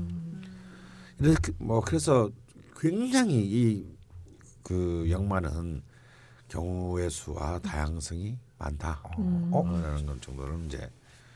[1.18, 2.30] 이렇게 뭐 그래서
[2.78, 3.95] 굉장히 이
[4.66, 5.82] 그 영마는
[6.48, 9.00] 경우의 수와 다양성이 많다.
[9.18, 9.48] 음.
[9.52, 9.62] 어?
[9.64, 10.90] 라는 건 정도는 이제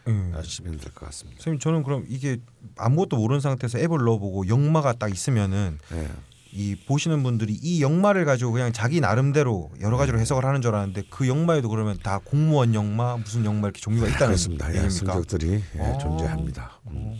[0.09, 0.33] 예.
[0.35, 1.37] 아시면 될 것 같습니다.
[1.39, 2.39] 선생님 저는 그럼 이게
[2.76, 6.09] 아무것도 모르는 상태에서 앱을 넣어보고 영마가 딱 있으면은 예.
[6.53, 11.05] 이 보시는 분들이 이 영마를 가지고 그냥 자기 나름대로 여러 가지로 해석을 하는 줄 알았는데
[11.09, 14.66] 그 영마에도 그러면 다 공무원 영마 무슨 영마 이렇게 종류가 있다는 그렇습니다.
[14.72, 15.12] 예, 얘기입니까?
[15.12, 15.99] 성격들이 예, 어.
[15.99, 16.81] 존재합니다.
[16.89, 17.14] 음.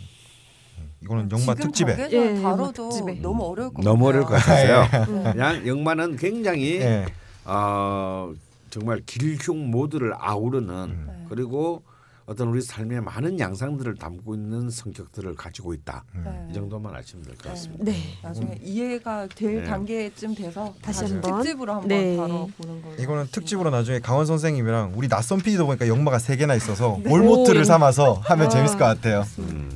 [1.03, 3.13] 이거는 영마 특집에 예, 다뤄도 특집에.
[3.21, 4.81] 너무 어려울 것 너무 어려울 것 같아요.
[4.81, 5.23] 같아서요.
[5.33, 7.05] 그냥 영마는 굉장히 예.
[7.45, 8.31] 어,
[8.69, 11.13] 정말 길흉 모두를 아우르는 네.
[11.29, 11.81] 그리고
[12.27, 16.03] 어떤 우리 삶의 많은 양상들을 담고 있는 성격들을 가지고 있다.
[16.23, 16.47] 네.
[16.49, 17.83] 이 정도만 아시면 될 것 같습니다.
[17.83, 17.97] 네.
[18.21, 19.63] 나중에 이해가 될 네.
[19.65, 21.39] 단계쯤 돼서 다시 한번.
[21.43, 22.15] 특집으로 한번 네.
[22.15, 22.95] 다뤄보는 걸로.
[22.99, 27.57] 이거는 특집으로 나중에 강원 선생님이랑 우리 낯선 PD도 보니까 영마가 세 개나 있어서 오, 몰모트를
[27.61, 28.49] 영- 삼아서 하면 와.
[28.51, 29.25] 재밌을 것 같아요.
[29.39, 29.69] 음,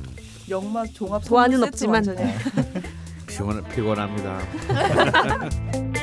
[0.48, 2.04] 영마 종합 도안은 없지만.
[3.26, 4.38] 피곤 피곤합니다.